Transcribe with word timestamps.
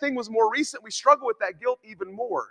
thing 0.00 0.14
was 0.14 0.30
more 0.30 0.50
recent, 0.50 0.82
we 0.82 0.90
struggle 0.90 1.26
with 1.26 1.38
that 1.40 1.60
guilt 1.60 1.78
even 1.84 2.12
more. 2.12 2.48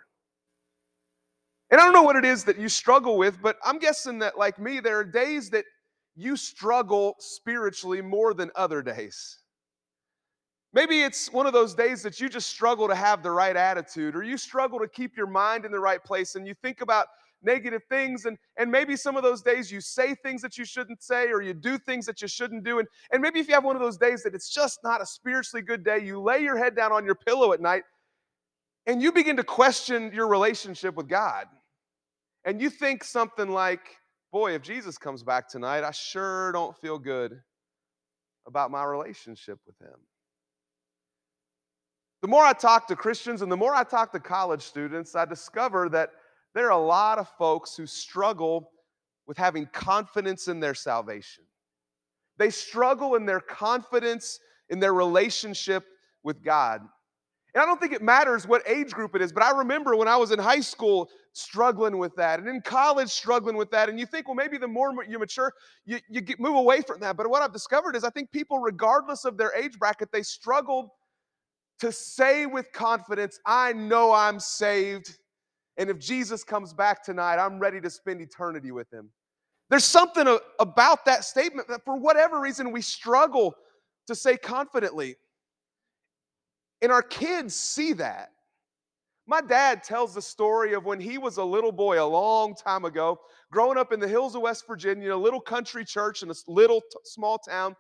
And 1.71 1.79
I 1.79 1.83
don't 1.83 1.93
know 1.93 2.03
what 2.03 2.15
it 2.15 2.25
is 2.25 2.43
that 2.45 2.57
you 2.57 2.69
struggle 2.69 3.17
with, 3.17 3.41
but 3.41 3.57
I'm 3.63 3.77
guessing 3.77 4.19
that, 4.19 4.37
like 4.37 4.57
me, 4.57 4.79
there 4.79 4.97
are 4.97 5.03
days 5.03 5.49
that 5.51 5.65
you 6.15 6.35
struggle 6.35 7.15
spiritually 7.19 8.01
more 8.01 8.33
than 8.33 8.49
other 8.55 8.81
days. 8.81 9.39
Maybe 10.73 11.01
it's 11.01 11.31
one 11.31 11.47
of 11.47 11.53
those 11.53 11.73
days 11.73 12.03
that 12.03 12.19
you 12.19 12.29
just 12.29 12.49
struggle 12.49 12.87
to 12.87 12.95
have 12.95 13.23
the 13.23 13.31
right 13.31 13.55
attitude, 13.55 14.15
or 14.15 14.23
you 14.23 14.37
struggle 14.37 14.79
to 14.79 14.87
keep 14.87 15.17
your 15.17 15.27
mind 15.27 15.65
in 15.65 15.71
the 15.71 15.79
right 15.79 16.03
place, 16.03 16.35
and 16.35 16.47
you 16.47 16.53
think 16.61 16.81
about 16.81 17.07
negative 17.43 17.81
things. 17.89 18.25
And, 18.25 18.37
and 18.57 18.71
maybe 18.71 18.95
some 18.95 19.15
of 19.15 19.23
those 19.23 19.41
days 19.41 19.71
you 19.71 19.81
say 19.81 20.15
things 20.15 20.41
that 20.41 20.57
you 20.57 20.65
shouldn't 20.65 21.01
say, 21.01 21.27
or 21.27 21.41
you 21.41 21.53
do 21.53 21.77
things 21.77 22.05
that 22.05 22.21
you 22.21 22.27
shouldn't 22.27 22.63
do. 22.63 22.79
And, 22.79 22.87
and 23.11 23.21
maybe 23.21 23.39
if 23.39 23.47
you 23.47 23.53
have 23.53 23.63
one 23.63 23.75
of 23.75 23.81
those 23.81 23.97
days 23.97 24.23
that 24.23 24.35
it's 24.35 24.49
just 24.49 24.79
not 24.83 25.01
a 25.01 25.05
spiritually 25.05 25.63
good 25.63 25.83
day, 25.83 25.99
you 25.99 26.19
lay 26.19 26.39
your 26.39 26.57
head 26.57 26.75
down 26.75 26.91
on 26.91 27.05
your 27.05 27.15
pillow 27.15 27.53
at 27.53 27.61
night 27.61 27.83
and 28.85 29.01
you 29.01 29.11
begin 29.11 29.37
to 29.37 29.43
question 29.43 30.11
your 30.13 30.27
relationship 30.27 30.95
with 30.95 31.07
God. 31.07 31.45
And 32.45 32.61
you 32.61 32.69
think 32.69 33.03
something 33.03 33.49
like, 33.49 33.81
boy, 34.31 34.53
if 34.53 34.61
Jesus 34.61 34.97
comes 34.97 35.23
back 35.23 35.47
tonight, 35.47 35.83
I 35.83 35.91
sure 35.91 36.51
don't 36.51 36.75
feel 36.77 36.97
good 36.97 37.39
about 38.47 38.71
my 38.71 38.83
relationship 38.83 39.59
with 39.67 39.79
him. 39.79 39.95
The 42.21 42.27
more 42.27 42.43
I 42.43 42.53
talk 42.53 42.87
to 42.87 42.95
Christians 42.95 43.41
and 43.41 43.51
the 43.51 43.57
more 43.57 43.73
I 43.73 43.83
talk 43.83 44.11
to 44.11 44.19
college 44.19 44.63
students, 44.63 45.15
I 45.15 45.25
discover 45.25 45.87
that 45.89 46.09
there 46.53 46.67
are 46.67 46.79
a 46.79 46.85
lot 46.85 47.17
of 47.19 47.27
folks 47.37 47.75
who 47.75 47.85
struggle 47.85 48.71
with 49.27 49.37
having 49.37 49.67
confidence 49.67 50.47
in 50.47 50.59
their 50.59 50.73
salvation. 50.73 51.43
They 52.37 52.49
struggle 52.49 53.15
in 53.15 53.25
their 53.25 53.39
confidence 53.39 54.39
in 54.69 54.79
their 54.79 54.93
relationship 54.93 55.85
with 56.23 56.43
God. 56.43 56.81
And 57.53 57.63
I 57.63 57.65
don't 57.65 57.79
think 57.79 57.93
it 57.93 58.01
matters 58.01 58.47
what 58.47 58.61
age 58.67 58.91
group 58.91 59.15
it 59.15 59.21
is, 59.21 59.33
but 59.33 59.41
I 59.41 59.51
remember 59.57 59.95
when 59.95 60.07
I 60.07 60.15
was 60.17 60.31
in 60.31 60.37
high 60.37 60.59
school 60.59 61.09
struggling 61.33 61.97
with 61.97 62.15
that 62.15 62.39
and 62.39 62.47
in 62.47 62.61
college 62.61 63.09
struggling 63.09 63.57
with 63.57 63.71
that. 63.71 63.89
And 63.89 63.99
you 63.99 64.05
think, 64.05 64.27
well, 64.27 64.35
maybe 64.35 64.57
the 64.57 64.67
more 64.67 64.93
you 65.07 65.17
mature, 65.17 65.53
you, 65.85 65.99
you 66.09 66.21
get, 66.21 66.39
move 66.39 66.55
away 66.55 66.81
from 66.81 66.99
that. 66.99 67.17
But 67.17 67.29
what 67.29 67.41
I've 67.41 67.53
discovered 67.53 67.95
is 67.95 68.03
I 68.03 68.11
think 68.11 68.31
people, 68.31 68.59
regardless 68.59 69.25
of 69.25 69.37
their 69.37 69.53
age 69.55 69.79
bracket, 69.79 70.11
they 70.11 70.21
struggle 70.21 70.93
to 71.79 71.91
say 71.91 72.45
with 72.45 72.71
confidence, 72.71 73.39
I 73.45 73.73
know 73.73 74.11
I'm 74.11 74.39
saved. 74.39 75.17
And 75.79 75.89
if 75.89 75.97
Jesus 75.97 76.43
comes 76.43 76.73
back 76.73 77.03
tonight, 77.03 77.37
I'm 77.37 77.57
ready 77.57 77.79
to 77.79 77.89
spend 77.89 78.19
eternity 78.19 78.71
with 78.71 78.91
him. 78.91 79.09
There's 79.69 79.85
something 79.85 80.27
about 80.59 81.05
that 81.05 81.23
statement 81.23 81.69
that 81.69 81.85
for 81.85 81.95
whatever 81.95 82.41
reason 82.41 82.71
we 82.71 82.81
struggle 82.81 83.55
to 84.07 84.13
say 84.13 84.35
confidently. 84.35 85.15
And 86.81 86.91
our 86.91 87.01
kids 87.01 87.55
see 87.55 87.93
that. 87.93 88.29
My 89.25 89.39
dad 89.39 89.83
tells 89.83 90.13
the 90.13 90.21
story 90.21 90.73
of 90.73 90.83
when 90.83 90.99
he 90.99 91.17
was 91.17 91.37
a 91.37 91.43
little 91.43 91.71
boy 91.71 92.03
a 92.03 92.05
long 92.05 92.55
time 92.55 92.83
ago, 92.83 93.19
growing 93.51 93.77
up 93.77 93.93
in 93.93 94.01
the 94.01 94.07
hills 94.07 94.35
of 94.35 94.41
West 94.41 94.65
Virginia, 94.67 95.15
a 95.15 95.15
little 95.15 95.39
country 95.39 95.85
church 95.85 96.23
in 96.23 96.29
a 96.29 96.33
little 96.47 96.81
t- 96.81 96.87
small 97.05 97.37
town. 97.37 97.75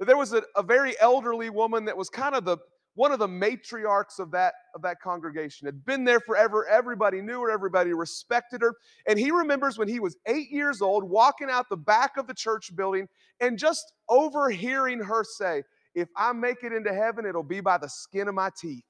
That 0.00 0.06
there 0.06 0.16
was 0.16 0.32
a, 0.32 0.42
a 0.56 0.62
very 0.62 0.98
elderly 1.00 1.50
woman 1.50 1.84
that 1.84 1.96
was 1.96 2.08
kind 2.08 2.34
of 2.34 2.44
the 2.44 2.56
one 2.98 3.12
of 3.12 3.18
the 3.18 3.28
matriarchs 3.28 4.18
of 4.18 4.30
that 4.32 4.54
of 4.74 4.82
that 4.82 5.00
congregation 5.00 5.66
had 5.66 5.84
been 5.84 6.04
there 6.04 6.20
forever 6.20 6.66
everybody 6.68 7.20
knew 7.20 7.40
her 7.40 7.50
everybody 7.50 7.92
respected 7.92 8.60
her 8.60 8.74
and 9.06 9.18
he 9.18 9.30
remembers 9.30 9.78
when 9.78 9.88
he 9.88 10.00
was 10.00 10.16
8 10.26 10.50
years 10.50 10.82
old 10.82 11.04
walking 11.04 11.48
out 11.50 11.68
the 11.68 11.76
back 11.76 12.16
of 12.16 12.26
the 12.26 12.34
church 12.34 12.74
building 12.74 13.06
and 13.40 13.58
just 13.58 13.92
overhearing 14.08 14.98
her 14.98 15.24
say 15.24 15.62
if 15.98 16.08
I 16.16 16.32
make 16.32 16.62
it 16.62 16.72
into 16.72 16.94
heaven, 16.94 17.26
it'll 17.26 17.42
be 17.42 17.60
by 17.60 17.78
the 17.78 17.88
skin 17.88 18.28
of 18.28 18.34
my 18.34 18.50
teeth. 18.56 18.84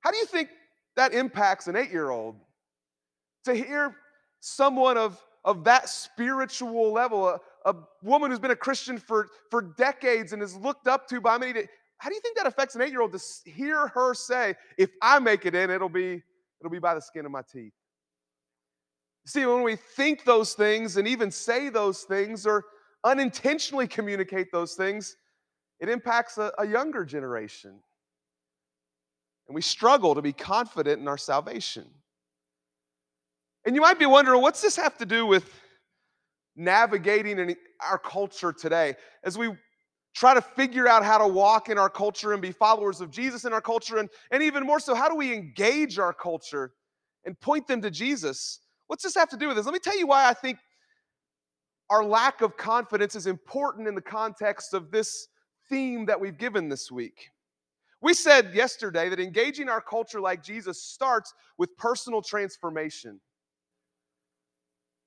How 0.00 0.10
do 0.10 0.16
you 0.16 0.26
think 0.26 0.48
that 0.96 1.12
impacts 1.12 1.66
an 1.66 1.76
eight 1.76 1.90
year 1.90 2.10
old? 2.10 2.36
To 3.44 3.54
hear 3.54 3.94
someone 4.40 4.96
of, 4.96 5.22
of 5.44 5.64
that 5.64 5.88
spiritual 5.88 6.92
level, 6.92 7.26
uh, 7.26 7.38
a, 7.64 7.74
woman 8.02 8.30
who's 8.30 8.40
been 8.40 8.50
a 8.50 8.56
Christian 8.56 8.98
for, 8.98 9.28
for 9.50 9.62
decades 9.62 10.32
and 10.32 10.42
is 10.42 10.56
looked 10.56 10.86
up 10.86 11.08
to 11.08 11.20
by 11.20 11.38
many. 11.38 11.64
How 11.98 12.08
do 12.08 12.14
you 12.14 12.20
think 12.20 12.36
that 12.36 12.46
affects 12.46 12.74
an 12.74 12.82
eight 12.82 12.90
year 12.90 13.00
old 13.00 13.12
to 13.12 13.50
hear 13.50 13.88
her 13.88 14.14
say, 14.14 14.54
if 14.76 14.90
I 15.00 15.18
make 15.18 15.46
it 15.46 15.54
in, 15.54 15.70
it'll 15.70 15.88
be, 15.88 16.22
it'll 16.60 16.70
be 16.70 16.78
by 16.78 16.94
the 16.94 17.00
skin 17.00 17.24
of 17.24 17.32
my 17.32 17.42
teeth? 17.50 17.72
See, 19.26 19.46
when 19.46 19.62
we 19.62 19.76
think 19.76 20.24
those 20.24 20.52
things 20.52 20.98
and 20.98 21.08
even 21.08 21.30
say 21.30 21.70
those 21.70 22.02
things, 22.02 22.46
or 22.46 22.64
unintentionally 23.04 23.86
communicate 23.86 24.52
those 24.52 24.74
things, 24.74 25.16
it 25.80 25.88
impacts 25.88 26.36
a, 26.36 26.52
a 26.58 26.66
younger 26.66 27.04
generation. 27.04 27.78
And 29.48 29.54
we 29.54 29.62
struggle 29.62 30.14
to 30.14 30.22
be 30.22 30.32
confident 30.32 31.00
in 31.00 31.08
our 31.08 31.18
salvation. 31.18 31.86
And 33.66 33.74
you 33.74 33.80
might 33.80 33.98
be 33.98 34.06
wondering, 34.06 34.42
what's 34.42 34.60
this 34.60 34.76
have 34.76 34.98
to 34.98 35.06
do 35.06 35.26
with 35.26 35.50
navigating 36.56 37.38
in 37.38 37.56
our 37.80 37.98
culture 37.98 38.52
today? 38.52 38.94
As 39.24 39.36
we 39.38 39.50
try 40.14 40.34
to 40.34 40.42
figure 40.42 40.86
out 40.86 41.04
how 41.04 41.18
to 41.18 41.26
walk 41.26 41.68
in 41.68 41.78
our 41.78 41.90
culture 41.90 42.32
and 42.32 42.40
be 42.40 42.52
followers 42.52 43.00
of 43.00 43.10
Jesus 43.10 43.44
in 43.44 43.52
our 43.52 43.60
culture, 43.60 43.98
and, 43.98 44.08
and 44.30 44.42
even 44.42 44.64
more 44.64 44.80
so, 44.80 44.94
how 44.94 45.08
do 45.08 45.16
we 45.16 45.32
engage 45.32 45.98
our 45.98 46.12
culture 46.12 46.72
and 47.24 47.38
point 47.40 47.66
them 47.66 47.82
to 47.82 47.90
Jesus? 47.90 48.60
What's 48.86 49.02
this 49.02 49.14
have 49.14 49.30
to 49.30 49.36
do 49.36 49.48
with 49.48 49.56
this? 49.56 49.66
Let 49.66 49.72
me 49.72 49.80
tell 49.80 49.98
you 49.98 50.06
why 50.06 50.28
I 50.28 50.34
think 50.34 50.58
our 51.90 52.04
lack 52.04 52.40
of 52.40 52.56
confidence 52.56 53.14
is 53.14 53.26
important 53.26 53.88
in 53.88 53.94
the 53.94 54.00
context 54.00 54.74
of 54.74 54.90
this 54.90 55.28
theme 55.68 56.06
that 56.06 56.20
we've 56.20 56.38
given 56.38 56.68
this 56.68 56.90
week. 56.90 57.30
We 58.00 58.14
said 58.14 58.54
yesterday 58.54 59.08
that 59.08 59.18
engaging 59.18 59.68
our 59.68 59.80
culture 59.80 60.20
like 60.20 60.42
Jesus 60.42 60.82
starts 60.82 61.32
with 61.56 61.76
personal 61.78 62.20
transformation. 62.20 63.20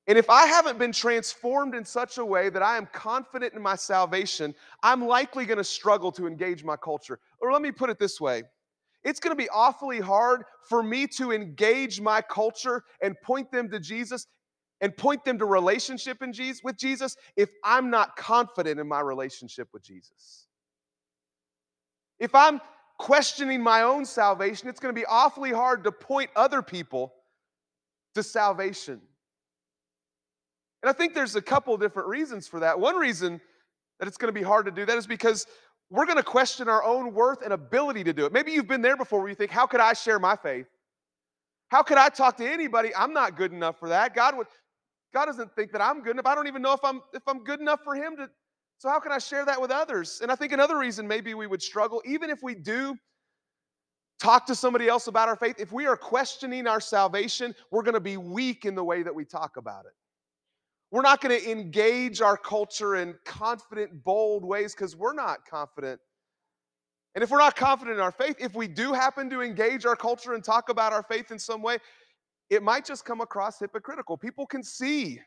And 0.07 0.17
if 0.17 0.29
I 0.29 0.45
haven't 0.45 0.79
been 0.79 0.93
transformed 0.93 1.75
in 1.75 1.83
such 1.83 2.17
a 2.17 2.23
way 2.23 2.49
that 2.49 2.63
I 2.63 2.77
am 2.77 2.87
confident 2.93 3.53
in 3.53 3.61
my 3.61 3.75
salvation, 3.75 4.55
I'm 4.81 5.05
likely 5.05 5.45
going 5.45 5.57
to 5.57 5.65
struggle 5.65 6.13
to 6.13 6.27
engage 6.27 6.63
my 6.63 6.77
culture. 6.77 7.19
Or 7.41 7.51
let 7.51 7.61
me 7.61 7.71
put 7.71 7.89
it 7.89 7.99
this 7.99 8.21
way 8.21 8.43
it's 9.03 9.19
going 9.19 9.35
to 9.35 9.41
be 9.41 9.49
awfully 9.49 9.99
hard 9.99 10.43
for 10.67 10.81
me 10.81 11.07
to 11.07 11.31
engage 11.31 12.01
my 12.01 12.21
culture 12.21 12.83
and 13.01 13.19
point 13.21 13.51
them 13.51 13.69
to 13.69 13.79
Jesus 13.79 14.27
and 14.81 14.95
point 14.95 15.25
them 15.25 15.39
to 15.39 15.45
relationship 15.45 16.21
in 16.21 16.33
Jesus, 16.33 16.63
with 16.63 16.77
Jesus 16.77 17.15
if 17.35 17.49
I'm 17.63 17.89
not 17.89 18.15
confident 18.15 18.79
in 18.79 18.87
my 18.87 19.01
relationship 19.01 19.69
with 19.73 19.83
Jesus. 19.83 20.47
If 22.19 22.33
I'm 22.33 22.61
questioning 22.97 23.61
my 23.61 23.83
own 23.83 24.05
salvation, 24.05 24.67
it's 24.67 24.79
going 24.79 24.93
to 24.93 24.99
be 24.99 25.05
awfully 25.05 25.51
hard 25.51 25.83
to 25.83 25.91
point 25.91 26.29
other 26.35 26.61
people 26.61 27.13
to 28.15 28.23
salvation. 28.23 29.01
And 30.87 30.95
I 30.95 30.97
think 30.97 31.13
there's 31.13 31.35
a 31.35 31.41
couple 31.41 31.75
different 31.75 32.07
reasons 32.07 32.47
for 32.47 32.61
that. 32.61 32.79
One 32.79 32.95
reason 32.95 33.41
that 33.99 34.07
it's 34.07 34.15
going 34.15 34.33
to 34.33 34.39
be 34.39 34.41
hard 34.41 34.67
to 34.67 34.71
do 34.71 34.85
that 34.85 34.97
is 34.97 35.05
because 35.05 35.45
we're 35.89 36.05
going 36.05 36.15
to 36.15 36.23
question 36.23 36.69
our 36.69 36.81
own 36.81 37.13
worth 37.13 37.41
and 37.41 37.51
ability 37.51 38.05
to 38.05 38.13
do 38.13 38.25
it. 38.25 38.31
Maybe 38.31 38.53
you've 38.53 38.69
been 38.69 38.81
there 38.81 38.95
before 38.95 39.19
where 39.19 39.27
you 39.27 39.35
think, 39.35 39.51
how 39.51 39.65
could 39.65 39.81
I 39.81 39.91
share 39.91 40.17
my 40.17 40.37
faith? 40.37 40.65
How 41.67 41.83
could 41.83 41.97
I 41.97 42.07
talk 42.07 42.37
to 42.37 42.49
anybody? 42.49 42.95
I'm 42.95 43.11
not 43.11 43.35
good 43.35 43.51
enough 43.51 43.77
for 43.77 43.89
that. 43.89 44.15
God 44.15 44.37
would 44.37 44.47
God 45.13 45.25
doesn't 45.25 45.53
think 45.57 45.73
that 45.73 45.81
I'm 45.81 46.01
good 46.03 46.11
enough. 46.11 46.25
I 46.25 46.35
don't 46.35 46.47
even 46.47 46.61
know 46.61 46.71
if 46.71 46.79
I'm 46.85 47.01
if 47.11 47.23
I'm 47.27 47.43
good 47.43 47.59
enough 47.59 47.81
for 47.83 47.93
him 47.93 48.15
to 48.15 48.29
so 48.77 48.87
how 48.87 49.01
can 49.01 49.11
I 49.11 49.17
share 49.17 49.43
that 49.43 49.59
with 49.59 49.71
others? 49.71 50.21
And 50.23 50.31
I 50.31 50.35
think 50.35 50.53
another 50.53 50.77
reason 50.77 51.05
maybe 51.05 51.33
we 51.33 51.47
would 51.47 51.61
struggle 51.61 52.01
even 52.05 52.29
if 52.29 52.41
we 52.41 52.55
do 52.55 52.95
talk 54.21 54.45
to 54.45 54.55
somebody 54.55 54.87
else 54.87 55.07
about 55.07 55.27
our 55.27 55.35
faith, 55.35 55.57
if 55.59 55.73
we 55.73 55.85
are 55.85 55.97
questioning 55.97 56.65
our 56.65 56.79
salvation, 56.79 57.53
we're 57.71 57.83
going 57.83 57.93
to 57.93 57.99
be 57.99 58.15
weak 58.15 58.63
in 58.63 58.73
the 58.73 58.85
way 58.85 59.03
that 59.03 59.13
we 59.13 59.25
talk 59.25 59.57
about 59.57 59.83
it. 59.83 59.91
We're 60.91 61.01
not 61.01 61.21
going 61.21 61.37
to 61.39 61.51
engage 61.51 62.21
our 62.21 62.37
culture 62.37 62.95
in 62.95 63.15
confident, 63.25 64.03
bold 64.03 64.45
ways 64.45 64.73
because 64.73 64.95
we're 64.95 65.13
not 65.13 65.45
confident. 65.45 65.99
And 67.13 67.23
if 67.23 67.29
we're 67.29 67.39
not 67.39 67.55
confident 67.55 67.95
in 67.97 68.01
our 68.01 68.11
faith, 68.11 68.35
if 68.39 68.55
we 68.55 68.67
do 68.67 68.93
happen 68.93 69.29
to 69.31 69.41
engage 69.41 69.85
our 69.85 69.95
culture 69.95 70.33
and 70.33 70.43
talk 70.43 70.69
about 70.69 70.93
our 70.93 71.03
faith 71.03 71.31
in 71.31 71.39
some 71.39 71.61
way, 71.61 71.77
it 72.49 72.63
might 72.63 72.85
just 72.85 73.03
come 73.05 73.21
across 73.21 73.59
hypocritical. 73.59 74.17
People 74.17 74.45
can 74.45 74.63
see 74.63 75.19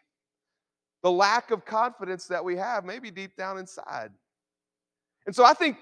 the 1.02 1.10
lack 1.10 1.50
of 1.50 1.64
confidence 1.64 2.26
that 2.26 2.44
we 2.44 2.56
have, 2.56 2.84
maybe 2.84 3.10
deep 3.10 3.36
down 3.36 3.58
inside. 3.58 4.10
And 5.26 5.34
so 5.34 5.44
I 5.44 5.52
think 5.52 5.76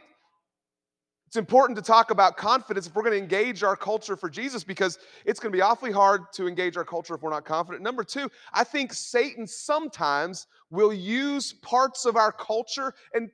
it's 1.29 1.37
important 1.37 1.77
to 1.77 1.83
talk 1.83 2.11
about 2.11 2.39
confidence 2.39 2.87
if 2.87 2.95
we're 2.95 3.03
going 3.03 3.13
to 3.13 3.19
engage 3.19 3.63
our 3.63 3.77
culture 3.77 4.17
for 4.17 4.31
Jesus 4.31 4.65
because 4.65 4.99
it's 5.27 5.39
going 5.39 5.53
to 5.53 5.57
be 5.57 5.61
awfully 5.61 5.93
hard 5.93 6.33
to 6.33 6.49
engage 6.49 6.79
our 6.79 6.87
culture 6.87 7.15
if 7.15 7.21
we're 7.21 7.29
not 7.29 7.45
confident. 7.45 7.85
Number 7.85 8.03
two, 8.03 8.31
I 8.55 8.65
think 8.65 8.95
Satan 8.95 9.47
sometimes 9.47 10.47
will 10.71 10.91
use 10.91 11.53
parts 11.53 12.07
of 12.07 12.17
our 12.17 12.33
culture 12.33 12.95
and 13.13 13.29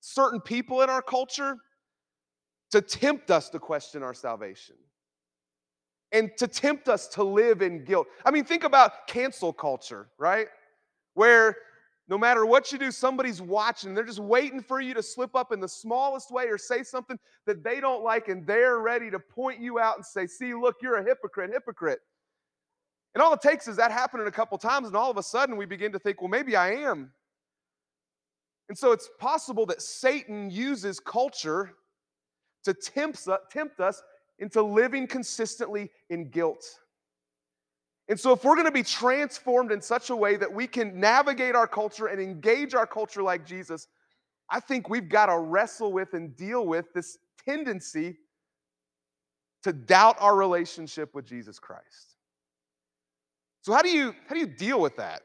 certain 0.00 0.40
people 0.40 0.80
in 0.80 0.88
our 0.88 1.02
culture 1.02 1.58
to 2.70 2.80
tempt 2.80 3.30
us 3.30 3.50
to 3.50 3.58
question 3.58 4.02
our 4.02 4.14
salvation 4.14 4.76
and 6.12 6.30
to 6.38 6.48
tempt 6.48 6.88
us 6.88 7.08
to 7.08 7.22
live 7.22 7.60
in 7.60 7.84
guilt. 7.84 8.06
I 8.24 8.30
mean, 8.30 8.44
think 8.44 8.64
about 8.64 9.06
cancel 9.06 9.52
culture, 9.52 10.08
right? 10.16 10.46
Where 11.12 11.58
No 12.06 12.18
matter 12.18 12.44
what 12.44 12.70
you 12.70 12.78
do, 12.78 12.90
somebody's 12.90 13.40
watching. 13.40 13.94
They're 13.94 14.04
just 14.04 14.18
waiting 14.18 14.60
for 14.60 14.80
you 14.80 14.92
to 14.92 15.02
slip 15.02 15.34
up 15.34 15.52
in 15.52 15.60
the 15.60 15.68
smallest 15.68 16.30
way 16.30 16.46
or 16.48 16.58
say 16.58 16.82
something 16.82 17.18
that 17.46 17.64
they 17.64 17.80
don't 17.80 18.04
like, 18.04 18.28
and 18.28 18.46
they're 18.46 18.78
ready 18.78 19.10
to 19.10 19.18
point 19.18 19.60
you 19.60 19.78
out 19.78 19.96
and 19.96 20.04
say, 20.04 20.26
See, 20.26 20.54
look, 20.54 20.76
you're 20.82 20.96
a 20.96 21.04
hypocrite, 21.04 21.50
hypocrite. 21.50 22.00
And 23.14 23.22
all 23.22 23.32
it 23.32 23.40
takes 23.40 23.68
is 23.68 23.76
that 23.76 23.90
happening 23.90 24.26
a 24.26 24.32
couple 24.32 24.58
times, 24.58 24.88
and 24.88 24.96
all 24.96 25.10
of 25.10 25.16
a 25.16 25.22
sudden 25.22 25.56
we 25.56 25.64
begin 25.64 25.92
to 25.92 25.98
think, 25.98 26.20
Well, 26.20 26.28
maybe 26.28 26.56
I 26.56 26.72
am. 26.72 27.10
And 28.68 28.76
so 28.76 28.92
it's 28.92 29.08
possible 29.18 29.64
that 29.66 29.80
Satan 29.80 30.50
uses 30.50 31.00
culture 31.00 31.72
to 32.64 32.74
tempt 32.74 33.80
us 33.80 34.02
into 34.38 34.62
living 34.62 35.06
consistently 35.06 35.90
in 36.10 36.28
guilt. 36.28 36.64
And 38.08 38.20
so, 38.20 38.32
if 38.32 38.44
we're 38.44 38.54
going 38.54 38.66
to 38.66 38.72
be 38.72 38.82
transformed 38.82 39.72
in 39.72 39.80
such 39.80 40.10
a 40.10 40.16
way 40.16 40.36
that 40.36 40.52
we 40.52 40.66
can 40.66 41.00
navigate 41.00 41.54
our 41.54 41.66
culture 41.66 42.06
and 42.06 42.20
engage 42.20 42.74
our 42.74 42.86
culture 42.86 43.22
like 43.22 43.46
Jesus, 43.46 43.88
I 44.50 44.60
think 44.60 44.90
we've 44.90 45.08
got 45.08 45.26
to 45.26 45.38
wrestle 45.38 45.92
with 45.92 46.12
and 46.12 46.36
deal 46.36 46.66
with 46.66 46.92
this 46.92 47.16
tendency 47.46 48.18
to 49.62 49.72
doubt 49.72 50.16
our 50.20 50.36
relationship 50.36 51.14
with 51.14 51.24
Jesus 51.24 51.58
Christ. 51.58 52.16
So, 53.62 53.72
how 53.72 53.80
do 53.80 53.88
you, 53.88 54.14
how 54.28 54.34
do 54.34 54.40
you 54.40 54.46
deal 54.46 54.78
with 54.78 54.96
that? 54.96 55.22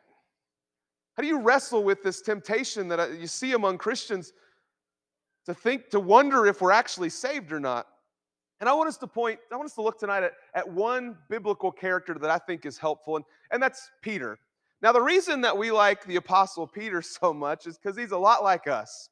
How 1.17 1.21
do 1.21 1.27
you 1.27 1.41
wrestle 1.41 1.83
with 1.83 2.01
this 2.01 2.21
temptation 2.21 2.87
that 2.87 2.99
uh, 3.01 3.07
you 3.07 3.27
see 3.27 3.51
among 3.51 3.77
Christians 3.77 4.31
to 5.45 5.53
think, 5.53 5.89
to 5.89 5.99
wonder 5.99 6.45
if 6.45 6.61
we're 6.61 6.71
actually 6.71 7.09
saved 7.09 7.51
or 7.51 7.59
not? 7.59 7.88
And 8.59 8.67
I 8.67 8.73
want 8.73 8.89
us 8.89 8.97
to 8.97 9.07
point, 9.07 9.39
I 9.51 9.55
want 9.55 9.67
us 9.67 9.75
to 9.75 9.81
look 9.81 9.97
tonight 9.97 10.23
at, 10.23 10.33
at 10.53 10.67
one 10.67 11.17
biblical 11.29 11.71
character 11.71 12.13
that 12.15 12.29
I 12.29 12.37
think 12.37 12.65
is 12.65 12.77
helpful, 12.77 13.15
and, 13.15 13.25
and 13.51 13.63
that's 13.63 13.89
Peter. 14.01 14.37
Now, 14.81 14.91
the 14.91 15.01
reason 15.01 15.41
that 15.41 15.57
we 15.57 15.71
like 15.71 16.05
the 16.05 16.17
Apostle 16.17 16.67
Peter 16.67 17.01
so 17.21 17.33
much 17.33 17.67
is 17.67 17.77
because 17.77 17.97
he's 17.97 18.11
a 18.11 18.17
lot 18.17 18.43
like 18.43 18.67
us. 18.67 19.09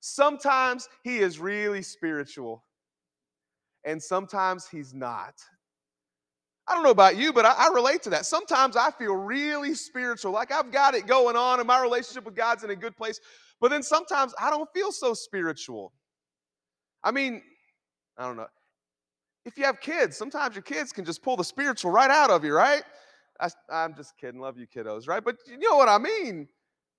Sometimes 0.00 0.88
he 1.04 1.18
is 1.18 1.38
really 1.38 1.82
spiritual, 1.82 2.64
and 3.84 4.02
sometimes 4.02 4.66
he's 4.66 4.92
not. 4.92 5.34
I 6.66 6.74
don't 6.74 6.82
know 6.82 6.90
about 6.90 7.16
you, 7.16 7.32
but 7.32 7.44
I, 7.44 7.52
I, 7.52 7.68
relate 7.72 8.02
to 8.04 8.10
that. 8.10 8.24
Sometimes 8.24 8.76
I 8.76 8.90
feel 8.92 9.14
really 9.14 9.74
spiritual, 9.74 10.32
like 10.32 10.52
I've 10.52 10.72
got 10.72 10.94
it 10.94 11.06
going 11.06 11.36
on, 11.36 11.60
and 11.60 11.66
my 11.68 11.80
relationship 11.80 12.24
with 12.24 12.34
God's 12.34 12.64
in 12.64 12.70
a 12.70 12.76
good 12.76 12.96
place. 12.96 13.20
But 13.60 13.70
then 13.70 13.82
sometimes 13.82 14.34
I 14.40 14.50
don't 14.50 14.68
feel 14.72 14.90
so 14.90 15.14
spiritual. 15.14 15.92
I 17.04 17.12
mean, 17.12 17.42
I 18.18 18.26
don't 18.26 18.36
know 18.36 18.46
if 19.44 19.58
you 19.58 19.64
have 19.64 19.80
kids, 19.80 20.16
sometimes 20.16 20.54
your 20.54 20.62
kids 20.62 20.92
can 20.92 21.04
just 21.04 21.22
pull 21.22 21.36
the 21.36 21.44
spiritual 21.44 21.90
right 21.90 22.10
out 22.10 22.30
of 22.30 22.44
you, 22.44 22.54
right? 22.54 22.82
I, 23.40 23.84
am 23.84 23.94
just 23.96 24.16
kidding. 24.18 24.40
Love 24.40 24.58
you, 24.58 24.66
kiddos, 24.66 25.08
right? 25.08 25.24
But 25.24 25.36
you 25.46 25.58
know 25.58 25.76
what 25.76 25.88
I 25.88 25.98
mean. 25.98 26.48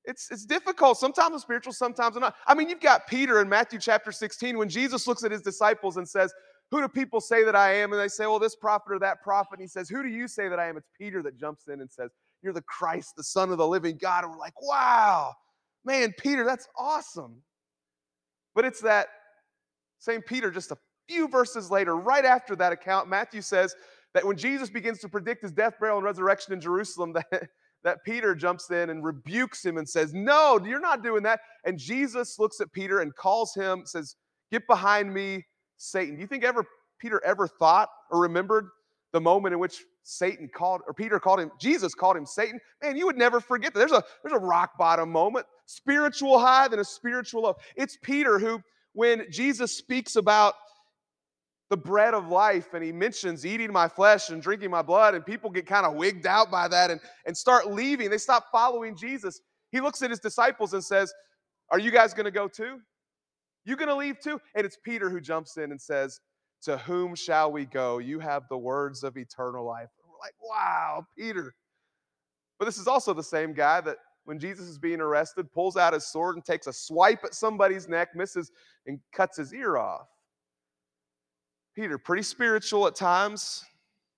It's, 0.05 0.29
it's 0.31 0.45
difficult. 0.45 0.97
Sometimes 0.97 1.35
it's 1.35 1.43
spiritual, 1.43 1.71
sometimes 1.71 2.17
not. 2.17 2.35
I 2.45 2.53
mean, 2.53 2.69
you've 2.69 2.81
got 2.81 3.07
Peter 3.07 3.41
in 3.41 3.47
Matthew 3.47 3.79
chapter 3.79 4.11
16 4.11 4.57
when 4.57 4.67
Jesus 4.67 5.07
looks 5.07 5.23
at 5.23 5.31
his 5.31 5.41
disciples 5.41 5.95
and 5.95 6.07
says, 6.07 6.33
Who 6.71 6.81
do 6.81 6.89
people 6.89 7.21
say 7.21 7.45
that 7.45 7.55
I 7.55 7.75
am? 7.75 7.93
And 7.93 8.01
they 8.01 8.09
say, 8.09 8.25
Well, 8.25 8.39
this 8.39 8.55
prophet 8.55 8.91
or 8.91 8.99
that 8.99 9.21
prophet. 9.21 9.53
And 9.53 9.61
he 9.61 9.67
says, 9.67 9.87
Who 9.87 10.03
do 10.03 10.09
you 10.09 10.27
say 10.27 10.49
that 10.49 10.59
I 10.59 10.67
am? 10.67 10.75
It's 10.75 10.89
Peter 10.99 11.23
that 11.23 11.39
jumps 11.39 11.69
in 11.69 11.79
and 11.79 11.89
says, 11.89 12.11
You're 12.41 12.51
the 12.51 12.63
Christ, 12.63 13.13
the 13.15 13.23
Son 13.23 13.49
of 13.51 13.57
the 13.57 13.67
living 13.67 13.97
God. 13.97 14.25
And 14.25 14.33
we're 14.33 14.39
like, 14.39 14.61
Wow, 14.61 15.33
man, 15.85 16.13
Peter, 16.17 16.43
that's 16.43 16.67
awesome. 16.77 17.35
But 18.53 18.65
it's 18.65 18.81
that 18.81 19.07
same 19.99 20.21
Peter 20.21 20.51
just 20.51 20.71
a 20.71 20.77
few 21.07 21.27
verses 21.27 21.69
later, 21.71 21.95
right 21.95 22.25
after 22.25 22.55
that 22.55 22.71
account, 22.71 23.09
Matthew 23.09 23.41
says 23.41 23.75
that 24.13 24.25
when 24.25 24.37
Jesus 24.37 24.69
begins 24.69 24.99
to 24.99 25.09
predict 25.09 25.41
his 25.41 25.51
death, 25.51 25.73
burial, 25.79 25.97
and 25.97 26.05
resurrection 26.05 26.53
in 26.53 26.61
Jerusalem, 26.61 27.13
that, 27.31 27.49
that 27.83 28.03
Peter 28.05 28.35
jumps 28.35 28.69
in 28.71 28.89
and 28.89 29.03
rebukes 29.03 29.65
him 29.65 29.77
and 29.77 29.87
says, 29.87 30.13
No, 30.13 30.59
you're 30.63 30.79
not 30.79 31.03
doing 31.03 31.23
that. 31.23 31.39
And 31.65 31.77
Jesus 31.77 32.39
looks 32.39 32.61
at 32.61 32.71
Peter 32.71 33.01
and 33.01 33.13
calls 33.15 33.53
him, 33.55 33.83
says, 33.85 34.15
Get 34.51 34.67
behind 34.67 35.13
me, 35.13 35.43
Satan. 35.77 36.15
Do 36.15 36.21
you 36.21 36.27
think 36.27 36.43
ever 36.43 36.65
Peter 36.99 37.21
ever 37.25 37.47
thought 37.47 37.89
or 38.11 38.21
remembered 38.21 38.67
the 39.11 39.21
moment 39.21 39.53
in 39.53 39.59
which 39.59 39.83
Satan 40.03 40.49
called, 40.53 40.81
or 40.87 40.93
Peter 40.93 41.19
called 41.19 41.39
him, 41.39 41.51
Jesus 41.59 41.93
called 41.93 42.17
him 42.17 42.25
Satan? 42.25 42.59
Man, 42.81 42.95
you 42.95 43.05
would 43.05 43.17
never 43.17 43.39
forget 43.39 43.73
that. 43.73 43.79
There's 43.79 43.91
a 43.91 44.03
there's 44.23 44.35
a 44.35 44.45
rock 44.45 44.77
bottom 44.77 45.11
moment, 45.11 45.45
spiritual 45.65 46.39
high, 46.39 46.67
then 46.67 46.79
a 46.79 46.85
spiritual 46.85 47.43
low. 47.43 47.55
It's 47.75 47.97
Peter 48.03 48.39
who, 48.39 48.61
when 48.93 49.25
Jesus 49.31 49.75
speaks 49.75 50.15
about 50.15 50.53
the 51.69 51.77
bread 51.77 52.13
of 52.13 52.27
life 52.27 52.73
and 52.73 52.83
he 52.83 52.91
mentions 52.91 53.45
eating 53.45 53.71
my 53.71 53.87
flesh 53.87 54.29
and 54.29 54.41
drinking 54.41 54.69
my 54.69 54.81
blood 54.81 55.15
and 55.15 55.25
people 55.25 55.49
get 55.49 55.65
kind 55.65 55.85
of 55.85 55.95
wigged 55.95 56.25
out 56.25 56.51
by 56.51 56.67
that 56.67 56.91
and, 56.91 56.99
and 57.25 57.35
start 57.35 57.71
leaving. 57.71 58.09
They 58.09 58.17
stop 58.17 58.45
following 58.51 58.95
jesus. 58.95 59.41
He 59.71 59.81
looks 59.81 60.01
at 60.01 60.09
his 60.09 60.19
disciples 60.19 60.73
and 60.73 60.83
says 60.83 61.13
are 61.71 61.79
you 61.79 61.91
guys 61.91 62.13
going 62.13 62.25
to 62.25 62.31
go 62.31 62.47
too? 62.47 62.79
You 63.65 63.75
going 63.75 63.87
to 63.87 63.95
leave 63.95 64.19
too? 64.19 64.39
And 64.55 64.65
it's 64.65 64.77
peter 64.83 65.09
who 65.09 65.19
jumps 65.19 65.57
in 65.57 65.71
and 65.71 65.81
says 65.81 66.19
to 66.63 66.77
whom 66.77 67.15
shall 67.15 67.51
we 67.51 67.65
go? 67.65 67.97
You 67.97 68.19
have 68.19 68.43
the 68.49 68.57
words 68.57 69.03
of 69.03 69.17
eternal 69.17 69.65
life. 69.65 69.89
We're 70.05 70.19
like 70.19 70.35
wow 70.41 71.05
peter. 71.17 71.53
But 72.59 72.65
this 72.65 72.77
is 72.77 72.87
also 72.87 73.13
the 73.13 73.23
same 73.23 73.53
guy 73.53 73.81
that 73.81 73.97
when 74.25 74.39
jesus 74.39 74.67
is 74.67 74.77
being 74.77 75.01
arrested 75.01 75.51
pulls 75.51 75.75
out 75.75 75.93
his 75.93 76.05
sword 76.05 76.35
and 76.35 76.45
takes 76.45 76.67
a 76.67 76.73
swipe 76.73 77.23
at 77.23 77.33
somebody's 77.33 77.89
neck 77.89 78.09
misses 78.15 78.51
and 78.85 78.99
cuts 79.11 79.37
his 79.37 79.53
ear 79.53 79.75
off 79.77 80.07
Peter, 81.75 81.97
pretty 81.97 82.23
spiritual 82.23 82.85
at 82.87 82.95
times, 82.95 83.65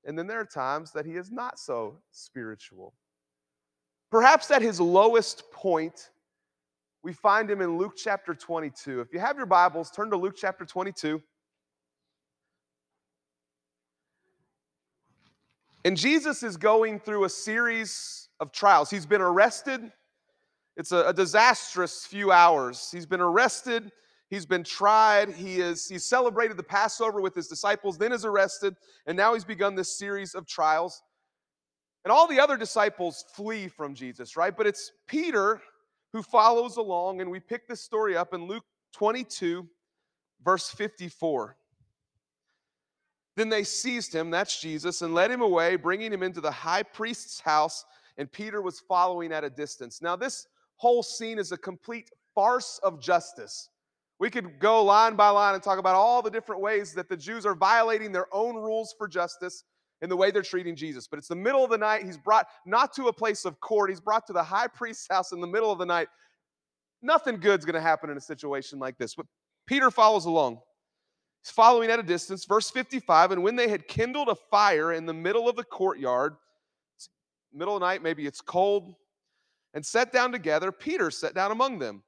and 0.04 0.18
then 0.18 0.28
there 0.28 0.40
are 0.40 0.46
times 0.46 0.92
that 0.92 1.06
he 1.06 1.14
is 1.14 1.32
not 1.32 1.58
so 1.58 1.98
spiritual. 2.12 2.94
Perhaps 4.12 4.52
at 4.52 4.62
his 4.62 4.80
lowest 4.80 5.50
point, 5.52 6.10
we 7.02 7.14
find 7.14 7.50
him 7.50 7.62
in 7.62 7.78
Luke 7.78 7.94
chapter 7.96 8.34
22. 8.34 9.00
If 9.00 9.14
you 9.14 9.20
have 9.20 9.38
your 9.38 9.46
Bibles, 9.46 9.90
turn 9.92 10.10
to 10.10 10.18
Luke 10.18 10.36
chapter 10.38 10.66
22. 10.66 11.22
And 15.86 15.96
Jesus 15.96 16.44
is 16.44 16.58
going 16.58 17.00
through 17.00 17.26
a 17.26 17.30
series 17.30 18.30
of 18.40 18.52
trials. 18.52 18.90
He's 18.90 19.06
been 19.06 19.22
arrested. 19.22 19.92
It's 20.76 20.92
a, 20.92 21.10
a 21.10 21.14
disastrous 21.14 22.06
few 22.06 22.32
hours. 22.32 22.90
He's 22.92 23.06
been 23.06 23.22
arrested 23.22 23.92
He's 24.30 24.46
been 24.46 24.64
tried. 24.64 25.34
He 25.34 25.62
is 25.62 25.88
he's 25.88 26.06
celebrated 26.06 26.58
the 26.58 26.64
Passover 26.64 27.22
with 27.22 27.36
his 27.36 27.48
disciples, 27.48 27.98
then 27.98 28.12
is 28.12 28.26
arrested, 28.26 28.76
and 29.06 29.16
now 29.16 29.34
he's 29.34 29.46
begun 29.46 29.76
this 29.76 29.98
series 29.98 30.34
of 30.34 30.48
trials. 30.48 31.04
And 32.04 32.12
all 32.12 32.28
the 32.28 32.40
other 32.40 32.58
disciples 32.58 33.26
flee 33.34 33.68
from 33.68 33.96
Jesus, 33.96 34.38
right? 34.38 34.56
But 34.56 34.68
it's 34.68 34.92
Peter 35.08 35.62
who 36.14 36.22
follows 36.22 36.78
along, 36.78 37.22
and 37.22 37.30
we 37.30 37.40
pick 37.40 37.68
this 37.68 37.82
story 37.82 38.16
up 38.16 38.34
in 38.34 38.46
Luke 38.46 38.64
22, 38.94 39.68
verse 40.44 40.70
54. 40.70 41.58
Then 43.36 43.50
they 43.50 43.64
seized 43.64 44.14
him, 44.14 44.30
that's 44.30 44.62
Jesus, 44.62 45.02
and 45.02 45.14
led 45.14 45.30
him 45.30 45.42
away, 45.42 45.76
bringing 45.76 46.14
him 46.14 46.24
into 46.24 46.40
the 46.40 46.52
high 46.52 46.84
priest's 46.84 47.40
house, 47.42 47.84
and 48.18 48.32
Peter 48.32 48.62
was 48.62 48.80
following 48.80 49.34
at 49.34 49.44
a 49.44 49.50
distance. 49.50 50.02
Now, 50.02 50.16
this 50.16 50.48
whole 50.78 51.04
scene 51.04 51.38
is 51.38 51.52
a 51.52 51.58
complete 51.58 52.12
farce 52.34 52.80
of 52.84 53.02
justice. 53.02 53.70
We 54.20 54.30
could 54.30 54.60
go 54.60 54.84
line 54.84 55.16
by 55.16 55.30
line 55.30 55.56
and 55.56 55.64
talk 55.64 55.78
about 55.78 55.96
all 55.96 56.22
the 56.22 56.32
different 56.32 56.62
ways 56.62 56.94
that 56.94 57.10
the 57.10 57.18
Jews 57.18 57.46
are 57.46 57.56
violating 57.56 58.12
their 58.12 58.28
own 58.34 58.56
rules 58.56 58.96
for 58.98 59.08
justice 59.08 59.64
in 60.02 60.10
the 60.10 60.16
way 60.16 60.32
they're 60.32 60.42
treating 60.42 60.76
Jesus. 60.76 61.08
But 61.08 61.20
it's 61.20 61.28
the 61.28 61.36
middle 61.36 61.64
of 61.64 61.70
the 61.70 61.78
night. 61.78 62.04
He's 62.04 62.18
brought 62.18 62.48
not 62.66 62.94
to 62.94 63.08
a 63.08 63.14
place 63.14 63.46
of 63.46 63.60
court, 63.60 63.90
he's 63.90 64.00
brought 64.00 64.26
to 64.28 64.34
the 64.34 64.44
high 64.44 64.68
priest's 64.68 65.08
house 65.10 65.32
in 65.32 65.42
the 65.42 65.48
middle 65.48 65.72
of 65.72 65.80
the 65.80 65.86
night. 65.86 66.08
Nothing 67.02 67.40
good's 67.40 67.66
going 67.66 67.76
to 67.76 67.82
happen 67.82 68.10
in 68.10 68.18
a 68.18 68.22
situation 68.22 68.80
like 68.80 68.98
this. 68.98 69.16
But 69.16 69.26
Peter 69.68 69.92
follows 69.92 70.26
along. 70.26 70.60
He's 71.44 71.52
following 71.52 71.90
at 71.92 72.00
a 72.00 72.04
distance. 72.04 72.46
Verse 72.46 72.70
55 72.72 73.32
And 73.32 73.44
when 73.44 73.56
they 73.56 73.68
had 73.68 73.88
kindled 73.88 74.30
a 74.30 74.36
fire 74.50 74.94
in 74.94 75.06
the 75.06 75.14
middle 75.14 75.50
of 75.50 75.56
the 75.56 75.64
courtyard, 75.64 76.36
middle 77.54 77.76
of 77.76 77.82
the 77.82 77.86
night, 77.86 78.02
maybe 78.02 78.26
it's 78.26 78.42
cold, 78.42 78.96
and 79.74 79.86
sat 79.86 80.12
down 80.12 80.32
together, 80.32 80.72
Peter 80.72 81.12
sat 81.12 81.34
down 81.34 81.52
among 81.52 81.80
them. 81.80 82.04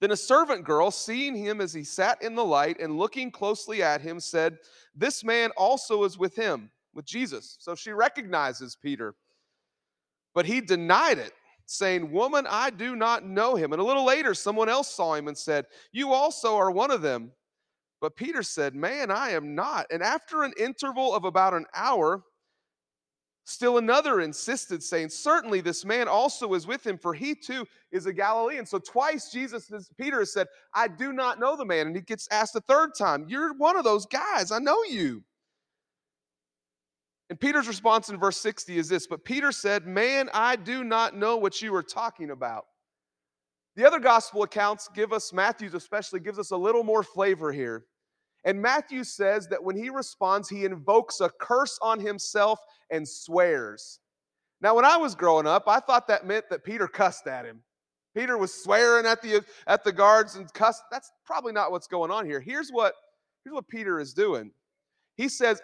Then 0.00 0.10
a 0.10 0.16
servant 0.16 0.64
girl, 0.64 0.90
seeing 0.90 1.34
him 1.34 1.60
as 1.60 1.72
he 1.72 1.82
sat 1.82 2.20
in 2.22 2.34
the 2.34 2.44
light 2.44 2.80
and 2.80 2.98
looking 2.98 3.30
closely 3.30 3.82
at 3.82 4.02
him, 4.02 4.20
said, 4.20 4.58
This 4.94 5.24
man 5.24 5.50
also 5.56 6.04
is 6.04 6.18
with 6.18 6.36
him, 6.36 6.70
with 6.94 7.06
Jesus. 7.06 7.56
So 7.60 7.74
she 7.74 7.92
recognizes 7.92 8.76
Peter. 8.76 9.14
But 10.34 10.44
he 10.44 10.60
denied 10.60 11.18
it, 11.18 11.32
saying, 11.64 12.12
Woman, 12.12 12.46
I 12.48 12.68
do 12.68 12.94
not 12.94 13.24
know 13.24 13.54
him. 13.54 13.72
And 13.72 13.80
a 13.80 13.84
little 13.84 14.04
later, 14.04 14.34
someone 14.34 14.68
else 14.68 14.94
saw 14.94 15.14
him 15.14 15.28
and 15.28 15.38
said, 15.38 15.64
You 15.92 16.12
also 16.12 16.56
are 16.56 16.70
one 16.70 16.90
of 16.90 17.00
them. 17.00 17.32
But 18.02 18.16
Peter 18.16 18.42
said, 18.42 18.74
Man, 18.74 19.10
I 19.10 19.30
am 19.30 19.54
not. 19.54 19.86
And 19.90 20.02
after 20.02 20.42
an 20.42 20.52
interval 20.58 21.14
of 21.14 21.24
about 21.24 21.54
an 21.54 21.64
hour, 21.74 22.22
Still 23.48 23.78
another 23.78 24.22
insisted, 24.22 24.82
saying, 24.82 25.08
Certainly 25.08 25.60
this 25.60 25.84
man 25.84 26.08
also 26.08 26.52
is 26.54 26.66
with 26.66 26.84
him, 26.84 26.98
for 26.98 27.14
he 27.14 27.32
too 27.32 27.64
is 27.92 28.06
a 28.06 28.12
Galilean. 28.12 28.66
So 28.66 28.80
twice 28.80 29.30
Jesus, 29.30 29.70
Peter 29.96 30.18
has 30.18 30.32
said, 30.32 30.48
I 30.74 30.88
do 30.88 31.12
not 31.12 31.38
know 31.38 31.56
the 31.56 31.64
man. 31.64 31.86
And 31.86 31.94
he 31.94 32.02
gets 32.02 32.26
asked 32.32 32.56
a 32.56 32.60
third 32.60 32.90
time, 32.98 33.24
You're 33.28 33.54
one 33.54 33.76
of 33.76 33.84
those 33.84 34.04
guys. 34.04 34.50
I 34.50 34.58
know 34.58 34.82
you. 34.82 35.22
And 37.30 37.38
Peter's 37.38 37.68
response 37.68 38.08
in 38.08 38.18
verse 38.18 38.36
60 38.38 38.78
is 38.78 38.88
this 38.88 39.06
But 39.06 39.24
Peter 39.24 39.52
said, 39.52 39.86
Man, 39.86 40.28
I 40.34 40.56
do 40.56 40.82
not 40.82 41.16
know 41.16 41.36
what 41.36 41.62
you 41.62 41.72
are 41.76 41.84
talking 41.84 42.30
about. 42.30 42.64
The 43.76 43.86
other 43.86 44.00
gospel 44.00 44.42
accounts 44.42 44.88
give 44.92 45.12
us, 45.12 45.32
Matthew's 45.32 45.74
especially, 45.74 46.18
gives 46.18 46.40
us 46.40 46.50
a 46.50 46.56
little 46.56 46.82
more 46.82 47.04
flavor 47.04 47.52
here. 47.52 47.84
And 48.46 48.62
Matthew 48.62 49.02
says 49.02 49.48
that 49.48 49.62
when 49.62 49.76
he 49.76 49.90
responds, 49.90 50.48
he 50.48 50.64
invokes 50.64 51.20
a 51.20 51.28
curse 51.28 51.78
on 51.82 51.98
himself 51.98 52.60
and 52.90 53.06
swears. 53.06 53.98
Now, 54.60 54.76
when 54.76 54.84
I 54.84 54.96
was 54.96 55.16
growing 55.16 55.48
up, 55.48 55.64
I 55.66 55.80
thought 55.80 56.06
that 56.08 56.26
meant 56.26 56.48
that 56.50 56.64
Peter 56.64 56.86
cussed 56.86 57.26
at 57.26 57.44
him. 57.44 57.60
Peter 58.14 58.38
was 58.38 58.54
swearing 58.54 59.04
at 59.04 59.20
the 59.20 59.44
at 59.66 59.84
the 59.84 59.92
guards 59.92 60.36
and 60.36 60.50
cussed. 60.54 60.84
That's 60.90 61.12
probably 61.26 61.52
not 61.52 61.70
what's 61.70 61.88
going 61.88 62.10
on 62.10 62.24
here. 62.24 62.40
Here's 62.40 62.70
what 62.70 62.94
here's 63.44 63.52
what 63.52 63.68
Peter 63.68 64.00
is 64.00 64.14
doing. 64.14 64.52
He 65.16 65.28
says, 65.28 65.60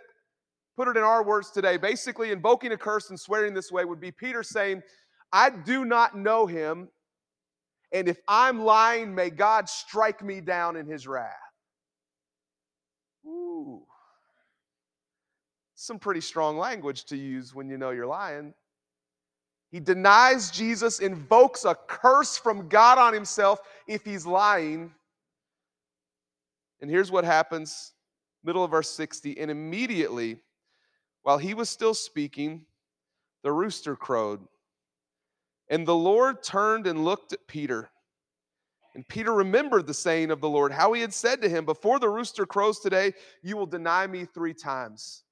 put 0.77 0.89
it 0.89 0.97
in 0.97 1.03
our 1.05 1.25
words 1.25 1.51
today, 1.51 1.77
basically 1.77 2.31
invoking 2.31 2.73
a 2.73 2.77
curse 2.77 3.11
and 3.11 3.19
swearing 3.19 3.55
this 3.55 3.71
way 3.71 3.85
would 3.85 4.01
be 4.01 4.11
Peter 4.11 4.43
saying, 4.43 4.83
I 5.33 5.51
do 5.51 5.85
not 5.85 6.17
know 6.17 6.47
him, 6.47 6.89
and 7.93 8.09
if 8.09 8.19
I'm 8.29 8.65
lying, 8.65 9.15
may 9.15 9.31
God 9.31 9.69
strike 9.69 10.23
me 10.23 10.41
down 10.41 10.77
in 10.77 10.87
his 10.87 11.07
wrath. 11.07 11.42
Some 15.83 15.99
pretty 15.99 16.21
strong 16.21 16.59
language 16.59 17.07
to 17.07 17.17
use 17.17 17.57
when 17.57 17.69
you 17.69 17.77
know 17.77 17.91
you're 17.91 18.07
lying. 18.07 18.55
He 19.73 19.81
denies 19.81 20.53
Jesus, 20.53 21.01
invokes 21.01 21.65
a 21.65 21.75
curse 21.75 22.37
from 22.37 22.69
God 22.69 22.99
on 22.99 23.13
himself 23.13 23.59
if 23.89 24.05
he's 24.05 24.25
lying. 24.25 24.95
And 26.81 26.89
here's 26.89 27.11
what 27.11 27.25
happens, 27.25 27.95
middle 28.45 28.63
of 28.63 28.71
verse 28.71 28.91
60. 28.91 29.41
And 29.41 29.51
immediately, 29.51 30.39
while 31.23 31.39
he 31.39 31.53
was 31.53 31.69
still 31.69 31.95
speaking, 31.95 32.65
the 33.43 33.51
rooster 33.51 33.97
crowed. 33.97 34.39
And 35.69 35.85
the 35.85 35.97
Lord 35.97 36.45
turned 36.45 36.87
and 36.87 37.05
looked 37.05 37.33
at 37.33 37.49
Peter. 37.49 37.91
And 38.95 39.09
Peter 39.09 39.35
remembered 39.35 39.89
the 39.89 39.95
saying 39.95 40.31
of 40.31 40.41
the 40.41 40.49
Lord, 40.49 40.71
how 40.71 40.93
he 40.93 41.01
had 41.01 41.13
said 41.13 41.43
to 41.43 41.49
him, 41.49 41.65
Before 41.65 41.99
the 41.99 42.09
rooster 42.09 42.47
crows 42.47 42.79
today, 42.79 43.15
you 43.43 43.57
will 43.57 43.67
deny 43.67 44.07
me 44.07 44.27
three 44.27 44.55
times. 44.55 45.25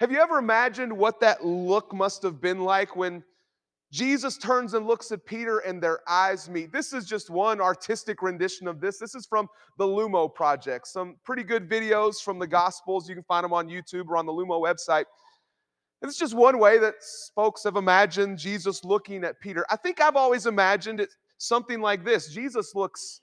Have 0.00 0.10
you 0.10 0.18
ever 0.18 0.38
imagined 0.38 0.96
what 0.96 1.20
that 1.20 1.44
look 1.44 1.92
must 1.92 2.22
have 2.22 2.40
been 2.40 2.60
like 2.60 2.96
when 2.96 3.22
Jesus 3.92 4.38
turns 4.38 4.74
and 4.74 4.86
looks 4.86 5.10
at 5.10 5.26
Peter 5.26 5.58
and 5.58 5.82
their 5.82 6.00
eyes 6.08 6.48
meet. 6.48 6.72
This 6.72 6.92
is 6.92 7.06
just 7.06 7.28
one 7.28 7.60
artistic 7.60 8.22
rendition 8.22 8.68
of 8.68 8.80
this. 8.80 8.98
This 8.98 9.16
is 9.16 9.26
from 9.26 9.48
the 9.78 9.84
Lumo 9.84 10.32
Project. 10.32 10.86
Some 10.86 11.16
pretty 11.24 11.42
good 11.42 11.68
videos 11.68 12.22
from 12.22 12.38
the 12.38 12.46
Gospels. 12.46 13.08
You 13.08 13.16
can 13.16 13.24
find 13.24 13.42
them 13.42 13.52
on 13.52 13.68
YouTube 13.68 14.06
or 14.08 14.16
on 14.16 14.26
the 14.26 14.32
Lumo 14.32 14.62
website. 14.62 15.06
It's 16.02 16.16
just 16.16 16.34
one 16.34 16.58
way 16.58 16.78
that 16.78 16.94
folks 17.34 17.64
have 17.64 17.76
imagined 17.76 18.38
Jesus 18.38 18.84
looking 18.84 19.24
at 19.24 19.40
Peter. 19.40 19.66
I 19.68 19.76
think 19.76 20.00
I've 20.00 20.16
always 20.16 20.46
imagined 20.46 21.00
it 21.00 21.10
something 21.38 21.80
like 21.80 22.04
this 22.04 22.32
Jesus 22.32 22.74
looks 22.76 23.22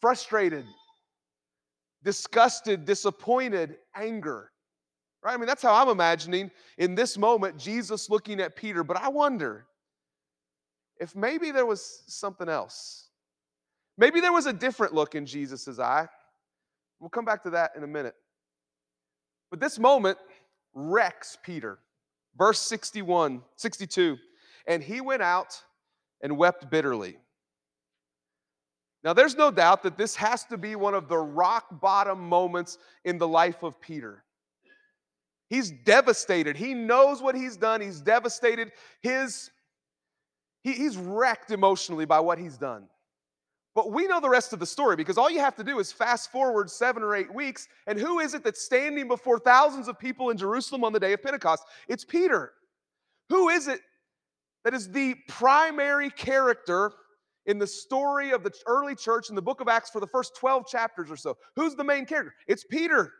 frustrated, 0.00 0.64
disgusted, 2.02 2.86
disappointed, 2.86 3.76
anger. 3.94 4.50
Right? 5.26 5.34
I 5.34 5.38
mean, 5.38 5.48
that's 5.48 5.62
how 5.62 5.74
I'm 5.74 5.88
imagining 5.88 6.52
in 6.78 6.94
this 6.94 7.18
moment 7.18 7.58
Jesus 7.58 8.08
looking 8.08 8.38
at 8.38 8.54
Peter. 8.54 8.84
But 8.84 8.98
I 8.98 9.08
wonder 9.08 9.66
if 11.00 11.16
maybe 11.16 11.50
there 11.50 11.66
was 11.66 12.04
something 12.06 12.48
else. 12.48 13.08
Maybe 13.98 14.20
there 14.20 14.32
was 14.32 14.46
a 14.46 14.52
different 14.52 14.94
look 14.94 15.16
in 15.16 15.26
Jesus' 15.26 15.80
eye. 15.80 16.06
We'll 17.00 17.10
come 17.10 17.24
back 17.24 17.42
to 17.42 17.50
that 17.50 17.72
in 17.76 17.82
a 17.82 17.88
minute. 17.88 18.14
But 19.50 19.58
this 19.58 19.80
moment 19.80 20.16
wrecks 20.74 21.36
Peter. 21.42 21.80
Verse 22.38 22.60
61, 22.60 23.42
62. 23.56 24.18
And 24.68 24.80
he 24.80 25.00
went 25.00 25.22
out 25.22 25.60
and 26.22 26.38
wept 26.38 26.70
bitterly. 26.70 27.16
Now, 29.02 29.12
there's 29.12 29.34
no 29.34 29.50
doubt 29.50 29.82
that 29.82 29.98
this 29.98 30.14
has 30.14 30.44
to 30.44 30.56
be 30.56 30.76
one 30.76 30.94
of 30.94 31.08
the 31.08 31.18
rock 31.18 31.80
bottom 31.80 32.20
moments 32.20 32.78
in 33.04 33.18
the 33.18 33.26
life 33.26 33.64
of 33.64 33.80
Peter. 33.80 34.22
He's 35.48 35.70
devastated. 35.70 36.56
He 36.56 36.74
knows 36.74 37.22
what 37.22 37.34
he's 37.34 37.56
done. 37.56 37.80
He's 37.80 38.00
devastated. 38.00 38.72
His 39.00 39.50
he, 40.62 40.72
he's 40.72 40.96
wrecked 40.96 41.52
emotionally 41.52 42.06
by 42.06 42.18
what 42.18 42.38
he's 42.38 42.56
done. 42.56 42.88
But 43.76 43.92
we 43.92 44.08
know 44.08 44.20
the 44.20 44.28
rest 44.28 44.52
of 44.52 44.58
the 44.58 44.66
story 44.66 44.96
because 44.96 45.18
all 45.18 45.30
you 45.30 45.38
have 45.38 45.54
to 45.56 45.64
do 45.64 45.78
is 45.78 45.92
fast 45.92 46.32
forward 46.32 46.70
seven 46.70 47.02
or 47.02 47.14
eight 47.14 47.32
weeks. 47.32 47.68
And 47.86 47.98
who 47.98 48.18
is 48.18 48.34
it 48.34 48.42
that's 48.42 48.62
standing 48.62 49.06
before 49.06 49.38
thousands 49.38 49.86
of 49.86 49.98
people 49.98 50.30
in 50.30 50.38
Jerusalem 50.38 50.82
on 50.82 50.92
the 50.92 50.98
day 50.98 51.12
of 51.12 51.22
Pentecost? 51.22 51.62
It's 51.86 52.04
Peter. 52.04 52.52
Who 53.28 53.50
is 53.50 53.68
it 53.68 53.80
that 54.64 54.74
is 54.74 54.90
the 54.90 55.14
primary 55.28 56.10
character 56.10 56.90
in 57.44 57.58
the 57.58 57.66
story 57.66 58.32
of 58.32 58.42
the 58.42 58.52
early 58.66 58.96
church 58.96 59.28
in 59.28 59.36
the 59.36 59.42
book 59.42 59.60
of 59.60 59.68
Acts 59.68 59.90
for 59.90 60.00
the 60.00 60.06
first 60.08 60.34
12 60.36 60.66
chapters 60.66 61.10
or 61.10 61.16
so? 61.16 61.36
Who's 61.54 61.76
the 61.76 61.84
main 61.84 62.06
character? 62.06 62.34
It's 62.48 62.64
Peter. 62.64 63.12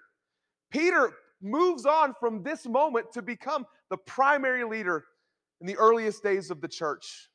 Peter 0.72 1.12
moves 1.46 1.86
on 1.86 2.14
from 2.18 2.42
this 2.42 2.66
moment 2.66 3.12
to 3.12 3.22
become 3.22 3.66
the 3.90 3.96
primary 3.96 4.64
leader 4.64 5.04
in 5.60 5.66
the 5.66 5.76
earliest 5.76 6.22
days 6.22 6.50
of 6.50 6.60
the 6.60 6.68
church. 6.68 7.28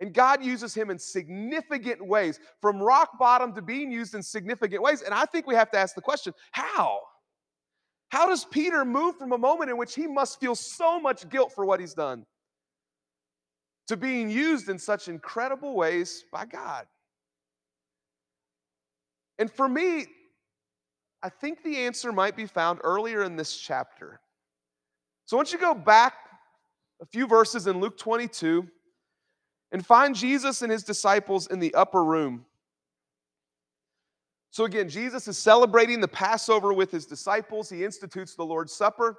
And 0.00 0.14
God 0.14 0.44
uses 0.44 0.74
him 0.74 0.90
in 0.90 0.98
significant 0.98 2.04
ways, 2.04 2.38
from 2.60 2.80
rock 2.80 3.18
bottom 3.18 3.52
to 3.54 3.62
being 3.62 3.90
used 3.90 4.14
in 4.14 4.22
significant 4.22 4.82
ways. 4.82 5.02
And 5.02 5.12
I 5.12 5.24
think 5.24 5.46
we 5.46 5.54
have 5.56 5.70
to 5.72 5.78
ask 5.78 5.94
the 5.94 6.00
question 6.00 6.34
how? 6.52 7.00
How 8.10 8.26
does 8.26 8.44
Peter 8.44 8.84
move 8.84 9.16
from 9.16 9.32
a 9.32 9.38
moment 9.38 9.70
in 9.70 9.76
which 9.76 9.94
he 9.94 10.06
must 10.06 10.40
feel 10.40 10.54
so 10.54 10.98
much 11.00 11.28
guilt 11.28 11.52
for 11.54 11.64
what 11.66 11.78
he's 11.78 11.94
done 11.94 12.24
to 13.88 13.96
being 13.96 14.30
used 14.30 14.68
in 14.68 14.78
such 14.78 15.08
incredible 15.08 15.76
ways 15.76 16.24
by 16.32 16.46
God? 16.46 16.86
And 19.38 19.50
for 19.50 19.68
me, 19.68 20.06
I 21.22 21.28
think 21.28 21.62
the 21.62 21.78
answer 21.78 22.12
might 22.12 22.36
be 22.36 22.46
found 22.46 22.80
earlier 22.82 23.22
in 23.22 23.36
this 23.36 23.56
chapter. 23.56 24.20
So 25.24 25.36
once 25.36 25.52
you 25.52 25.58
go 25.58 25.74
back 25.74 26.14
a 27.00 27.06
few 27.06 27.26
verses 27.26 27.66
in 27.66 27.80
Luke 27.80 27.98
22 27.98 28.66
and 29.72 29.84
find 29.84 30.14
Jesus 30.14 30.62
and 30.62 30.72
his 30.72 30.82
disciples 30.82 31.46
in 31.48 31.58
the 31.58 31.74
upper 31.74 32.04
room. 32.04 32.44
So, 34.50 34.64
again, 34.64 34.88
Jesus 34.88 35.28
is 35.28 35.36
celebrating 35.36 36.00
the 36.00 36.08
Passover 36.08 36.72
with 36.72 36.90
his 36.90 37.04
disciples. 37.06 37.68
He 37.68 37.84
institutes 37.84 38.34
the 38.34 38.44
Lord's 38.44 38.72
Supper. 38.72 39.18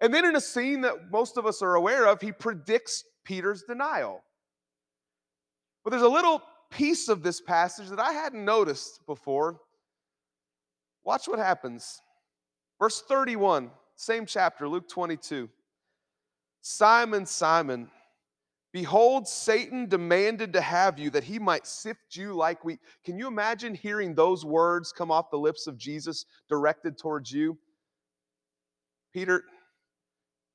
And 0.00 0.12
then, 0.12 0.24
in 0.24 0.36
a 0.36 0.40
scene 0.40 0.80
that 0.82 1.10
most 1.10 1.36
of 1.36 1.46
us 1.46 1.62
are 1.62 1.76
aware 1.76 2.06
of, 2.06 2.20
he 2.20 2.32
predicts 2.32 3.04
Peter's 3.24 3.62
denial. 3.62 4.22
But 5.84 5.90
there's 5.90 6.02
a 6.02 6.08
little 6.08 6.42
piece 6.70 7.08
of 7.08 7.22
this 7.22 7.40
passage 7.40 7.88
that 7.88 8.00
I 8.00 8.12
hadn't 8.12 8.44
noticed 8.44 9.06
before. 9.06 9.60
Watch 11.04 11.28
what 11.28 11.38
happens. 11.38 12.00
Verse 12.78 13.02
31, 13.02 13.70
same 13.96 14.26
chapter, 14.26 14.68
Luke 14.68 14.88
22. 14.88 15.48
Simon, 16.60 17.24
Simon, 17.26 17.90
Behold, 18.72 19.26
Satan 19.26 19.88
demanded 19.88 20.52
to 20.52 20.60
have 20.60 20.98
you 20.98 21.08
that 21.10 21.24
he 21.24 21.38
might 21.38 21.66
sift 21.66 22.16
you 22.16 22.34
like 22.34 22.64
wheat. 22.64 22.80
Can 23.02 23.18
you 23.18 23.26
imagine 23.26 23.74
hearing 23.74 24.14
those 24.14 24.44
words 24.44 24.92
come 24.92 25.10
off 25.10 25.30
the 25.30 25.38
lips 25.38 25.66
of 25.66 25.78
Jesus 25.78 26.26
directed 26.48 26.98
towards 26.98 27.32
you? 27.32 27.56
Peter, 29.14 29.42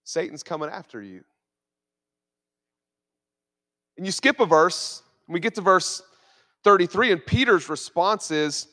Satan's 0.04 0.44
coming 0.44 0.70
after 0.70 1.02
you. 1.02 1.24
And 3.98 4.06
you 4.06 4.12
skip 4.12 4.40
a 4.40 4.46
verse, 4.46 5.02
we 5.28 5.40
get 5.40 5.56
to 5.56 5.62
verse 5.62 6.04
33, 6.64 7.14
and 7.14 7.26
Peter's 7.26 7.68
response 7.68 8.30
is, 8.30 8.68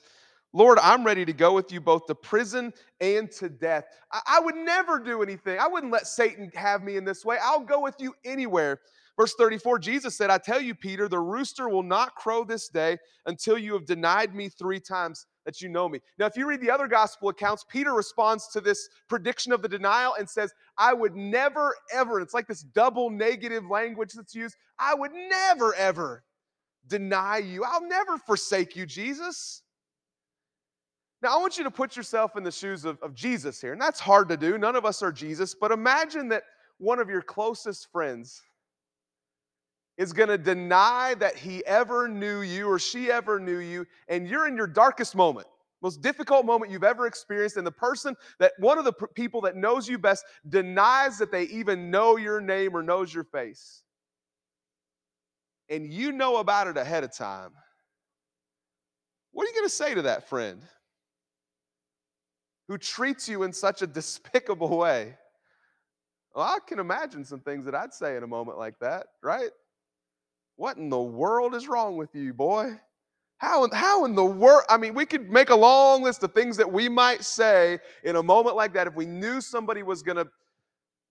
Lord, 0.53 0.79
I'm 0.81 1.05
ready 1.05 1.25
to 1.25 1.33
go 1.33 1.55
with 1.55 1.71
you 1.71 1.81
both 1.81 2.07
to 2.07 2.15
prison 2.15 2.73
and 3.01 3.31
to 3.33 3.49
death. 3.49 3.85
I, 4.13 4.21
I 4.27 4.41
would 4.41 4.57
never 4.57 4.99
do 4.99 5.23
anything. 5.23 5.59
I 5.59 5.69
wouldn't 5.69 5.93
let 5.93 6.07
Satan 6.07 6.51
have 6.55 6.83
me 6.83 6.97
in 6.97 7.05
this 7.05 7.25
way. 7.25 7.39
I'll 7.43 7.61
go 7.61 7.81
with 7.81 7.95
you 7.99 8.15
anywhere. 8.25 8.81
Verse 9.17 9.35
34, 9.35 9.79
Jesus 9.81 10.17
said, 10.17 10.31
I 10.31 10.39
tell 10.39 10.61
you, 10.61 10.75
Peter, 10.75 11.07
the 11.07 11.19
rooster 11.19 11.69
will 11.69 11.83
not 11.83 12.15
crow 12.15 12.43
this 12.43 12.69
day 12.69 12.97
until 13.27 13.59
you 13.59 13.75
have 13.75 13.85
denied 13.85 14.35
me 14.35 14.49
three 14.49 14.81
times 14.81 15.27
that 15.45 15.61
you 15.61 15.69
know 15.69 15.89
me. 15.89 16.01
Now, 16.19 16.27
if 16.27 16.37
you 16.37 16.47
read 16.47 16.61
the 16.61 16.71
other 16.71 16.89
gospel 16.89 17.29
accounts, 17.29 17.65
Peter 17.69 17.93
responds 17.93 18.49
to 18.49 18.61
this 18.61 18.89
prediction 19.09 19.53
of 19.53 19.63
the 19.63 19.69
denial 19.69 20.15
and 20.19 20.29
says, 20.29 20.53
I 20.79 20.95
would 20.95 21.15
never, 21.15 21.77
ever, 21.93 22.21
it's 22.21 22.35
like 22.35 22.47
this 22.47 22.63
double 22.63 23.11
negative 23.11 23.65
language 23.71 24.13
that's 24.15 24.35
used, 24.35 24.57
I 24.79 24.95
would 24.95 25.13
never, 25.13 25.75
ever 25.75 26.25
deny 26.87 27.39
you. 27.39 27.63
I'll 27.65 27.87
never 27.87 28.17
forsake 28.17 28.75
you, 28.75 28.87
Jesus. 28.87 29.63
Now, 31.23 31.37
I 31.37 31.41
want 31.41 31.59
you 31.59 31.65
to 31.65 31.71
put 31.71 31.97
yourself 31.97 32.37
in 32.37 32.45
the 32.45 32.51
shoes 32.51 32.85
of, 32.85 32.99
of 33.03 33.15
Jesus 33.15 33.61
here, 33.61 33.73
and 33.73 33.81
that's 33.81 34.01
hard 34.01 34.29
to 34.31 34.37
do. 34.37 34.57
None 34.57 34.75
of 34.75 34.87
us 34.87 35.03
are 35.03 35.13
Jesus, 35.13 35.55
but 35.55 35.71
imagine 35.71 36.29
that 36.29 36.45
one 36.79 36.99
of 36.99 37.11
your 37.11 37.21
closest 37.21 37.93
friends 37.93 38.43
is 39.99 40.15
going 40.15 40.31
to 40.31 40.39
deny 40.39 41.15
that 41.19 41.37
he 41.37 41.65
ever 41.67 42.09
knew 42.09 42.41
you 42.41 42.67
or 42.67 42.79
she 42.79 43.11
ever 43.11 43.39
knew 43.39 43.59
you, 43.59 43.87
and 44.09 44.27
you're 44.27 44.49
in 44.49 44.57
your 44.57 44.67
darkest 44.67 45.15
moment, 45.15 45.47
most 45.83 46.01
difficult 46.01 46.47
moment 46.47 46.73
you've 46.73 46.85
ever 46.85 47.07
experienced, 47.07 47.59
and 47.59 47.67
the 47.67 47.71
person 47.71 48.17
that 48.39 48.53
one 48.59 48.79
of 48.79 48.87
the 48.87 48.93
people 49.15 49.43
that 49.43 49.57
knows 49.57 49.87
you 49.87 49.99
best 49.99 50.25
denies 50.49 51.19
that 51.19 51.31
they 51.31 51.43
even 51.45 51.91
know 51.91 52.17
your 52.17 52.41
name 52.41 52.75
or 52.75 52.83
knows 52.83 53.13
your 53.13 53.25
face. 53.25 53.83
and 55.69 55.93
you 55.93 56.13
know 56.13 56.39
about 56.39 56.67
it 56.67 56.77
ahead 56.77 57.05
of 57.05 57.15
time, 57.15 57.53
what 59.33 59.45
are 59.45 59.49
you 59.49 59.55
going 59.55 59.67
to 59.67 59.75
say 59.75 59.95
to 59.95 60.03
that 60.03 60.29
friend 60.29 60.63
who 62.71 62.79
treats 62.79 63.29
you 63.29 63.43
in 63.43 63.53
such 63.53 63.83
a 63.83 63.87
despicable 63.87 64.79
way? 64.79 65.17
Well, 66.33 66.45
I 66.45 66.59
can 66.65 66.79
imagine 66.79 67.25
some 67.25 67.41
things 67.41 67.65
that 67.65 67.75
I'd 67.75 67.93
say 67.93 68.17
in 68.17 68.23
a 68.23 68.29
moment 68.29 68.59
like 68.59 68.79
that, 68.79 69.09
right? 69.25 69.51
What 70.55 70.77
in 70.77 70.89
the 70.89 71.01
world 71.01 71.57
is 71.57 71.67
wrong 71.67 71.97
with 71.97 72.15
you, 72.15 72.33
boy? 72.33 72.79
How, 73.39 73.69
how 73.73 74.05
in 74.05 74.15
the 74.15 74.25
world? 74.25 74.63
I 74.69 74.77
mean, 74.77 74.95
we 74.95 75.05
could 75.05 75.33
make 75.33 75.51
a 75.51 75.57
long 75.57 76.05
list 76.05 76.23
of 76.23 76.33
things 76.33 76.57
that 76.59 76.73
we 76.73 76.89
might 76.89 77.25
say 77.25 77.81
in 78.05 78.15
a 78.15 78.23
moment 78.23 78.55
like 78.55 78.73
that 78.75 78.87
if 78.87 78.95
we 78.95 79.05
knew 79.05 79.41
somebody 79.41 79.83
was 79.83 80.05
going 80.05 80.19
to 80.19 80.29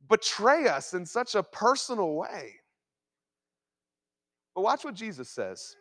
betray 0.07 0.69
us 0.69 0.93
in 0.93 1.05
such 1.05 1.35
a 1.35 1.43
personal 1.43 2.13
way. 2.13 2.53
But 4.55 4.61
watch 4.61 4.85
what 4.85 4.93
Jesus 4.93 5.27
says. 5.27 5.75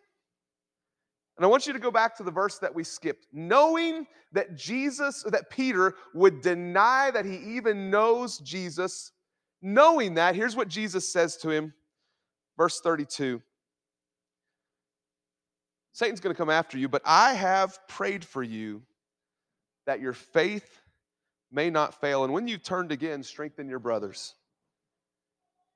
And 1.38 1.44
I 1.44 1.48
want 1.48 1.68
you 1.68 1.72
to 1.72 1.78
go 1.78 1.92
back 1.92 2.16
to 2.16 2.24
the 2.24 2.32
verse 2.32 2.58
that 2.58 2.74
we 2.74 2.82
skipped. 2.82 3.28
Knowing 3.32 4.08
that 4.32 4.56
Jesus, 4.56 5.22
that 5.22 5.50
Peter 5.50 5.94
would 6.12 6.42
deny 6.42 7.12
that 7.12 7.24
he 7.24 7.36
even 7.56 7.90
knows 7.90 8.38
Jesus, 8.38 9.12
knowing 9.62 10.14
that, 10.14 10.34
here's 10.34 10.56
what 10.56 10.66
Jesus 10.66 11.08
says 11.08 11.36
to 11.38 11.50
him, 11.50 11.72
verse 12.56 12.80
32. 12.80 13.40
Satan's 15.92 16.18
going 16.20 16.34
to 16.34 16.38
come 16.38 16.50
after 16.50 16.76
you, 16.76 16.88
but 16.88 17.02
I 17.04 17.34
have 17.34 17.78
prayed 17.86 18.24
for 18.24 18.42
you 18.42 18.82
that 19.86 20.00
your 20.00 20.12
faith 20.12 20.80
may 21.52 21.70
not 21.70 22.00
fail. 22.00 22.24
And 22.24 22.32
when 22.32 22.48
you've 22.48 22.64
turned 22.64 22.90
again, 22.90 23.22
strengthen 23.22 23.68
your 23.68 23.78
brothers. 23.78 24.34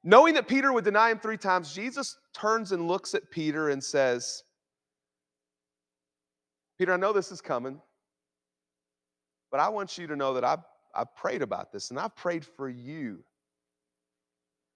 Knowing 0.03 0.35
that 0.35 0.49
Peter 0.49 0.73
would 0.73 0.85
deny 0.85 1.11
him 1.11 1.21
three 1.21 1.37
times, 1.37 1.73
Jesus 1.73 2.19
turns 2.35 2.73
and 2.73 2.89
looks 2.89 3.15
at 3.15 3.31
Peter 3.31 3.69
and 3.69 3.83
says, 3.83 4.43
Peter, 6.83 6.95
I 6.95 6.97
know 6.97 7.13
this 7.13 7.31
is 7.31 7.41
coming, 7.41 7.81
but 9.53 9.61
I 9.61 9.69
want 9.69 9.97
you 9.97 10.09
to 10.09 10.17
know 10.17 10.35
that 10.35 10.43
I've, 10.43 10.65
I've 10.93 11.15
prayed 11.15 11.41
about 11.41 11.71
this 11.71 11.91
and 11.91 11.99
I've 12.01 12.17
prayed 12.17 12.45
for 12.45 12.69
you. 12.69 13.23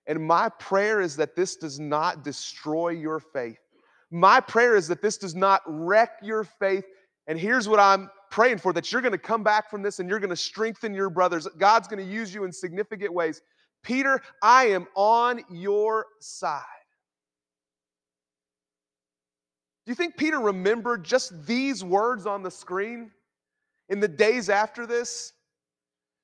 And 0.07 0.25
my 0.25 0.49
prayer 0.51 1.01
is 1.01 1.17
that 1.17 1.35
this 1.35 1.57
does 1.57 1.81
not 1.81 2.23
destroy 2.23 2.91
your 2.91 3.19
faith. 3.19 3.59
My 4.13 4.39
prayer 4.39 4.77
is 4.77 4.87
that 4.87 5.03
this 5.03 5.19
does 5.19 5.35
not 5.35 5.63
wreck 5.67 6.11
your 6.23 6.45
faith. 6.45 6.85
And 7.27 7.41
here's 7.41 7.69
what 7.69 7.81
I'm 7.81 8.09
praying 8.31 8.59
for 8.59 8.73
that 8.75 8.93
you're 8.93 9.03
going 9.03 9.11
to 9.11 9.19
come 9.19 9.43
back 9.43 9.69
from 9.69 9.83
this 9.83 9.99
and 9.99 10.09
you're 10.09 10.21
going 10.21 10.31
to 10.31 10.37
strengthen 10.37 10.95
your 10.95 11.11
brothers. 11.11 11.49
God's 11.59 11.89
going 11.89 12.07
to 12.07 12.09
use 12.09 12.33
you 12.33 12.45
in 12.45 12.53
significant 12.53 13.13
ways. 13.13 13.43
Peter, 13.83 14.21
I 14.41 14.67
am 14.67 14.87
on 14.95 15.41
your 15.51 16.07
side. 16.21 16.63
Do 19.87 19.93
you 19.93 19.95
think 19.95 20.17
Peter 20.17 20.41
remembered 20.41 21.05
just 21.05 21.47
these 21.47 21.85
words 21.85 22.27
on 22.27 22.43
the 22.43 22.51
screen 22.51 23.13
in 23.89 24.01
the 24.01 24.09
days 24.09 24.51
after 24.51 24.85
this? 24.85 25.33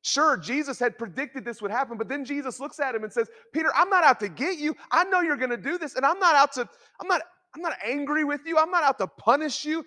Sure, 0.03 0.37
Jesus 0.37 0.81
had 0.81 0.99
predicted 0.99 1.45
this 1.45 1.63
would 1.63 1.71
happen, 1.71 1.97
but 1.97 2.09
then 2.09 2.25
Jesus 2.25 2.59
looks 2.59 2.81
at 2.81 2.93
him 2.93 3.05
and 3.05 3.13
says, 3.13 3.31
Peter, 3.55 3.71
I'm 3.77 3.89
not 3.89 4.03
out 4.03 4.19
to 4.19 4.29
get 4.29 4.59
you. 4.59 4.75
I 4.91 5.05
know 5.05 5.21
you're 5.21 5.37
going 5.37 5.51
to 5.51 5.57
do 5.57 5.79
this, 5.79 5.95
and 5.95 6.05
I'm 6.05 6.19
not 6.19 6.35
out 6.35 6.53
to, 6.55 6.69
I'm 7.01 7.07
not, 7.07 7.23
I'm 7.55 7.63
not 7.63 7.75
angry 7.87 8.25
with 8.25 8.41
you. 8.45 8.59
I'm 8.59 8.73
not 8.73 8.83
out 8.83 8.99
to 8.99 9.07
punish 9.07 9.65
you. 9.65 9.85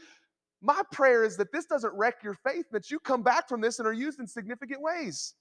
My 0.62 0.82
prayer 0.94 1.26
is 1.26 1.36
that 1.36 1.52
this 1.52 1.66
doesn't 1.66 1.94
wreck 1.94 2.24
your 2.24 2.36
faith, 2.48 2.66
that 2.72 2.90
you 2.90 2.98
come 3.00 3.24
back 3.24 3.50
from 3.50 3.60
this 3.60 3.80
and 3.80 3.88
are 3.88 3.94
used 3.94 4.22
in 4.22 4.28
significant 4.28 4.82
ways. 4.82 5.34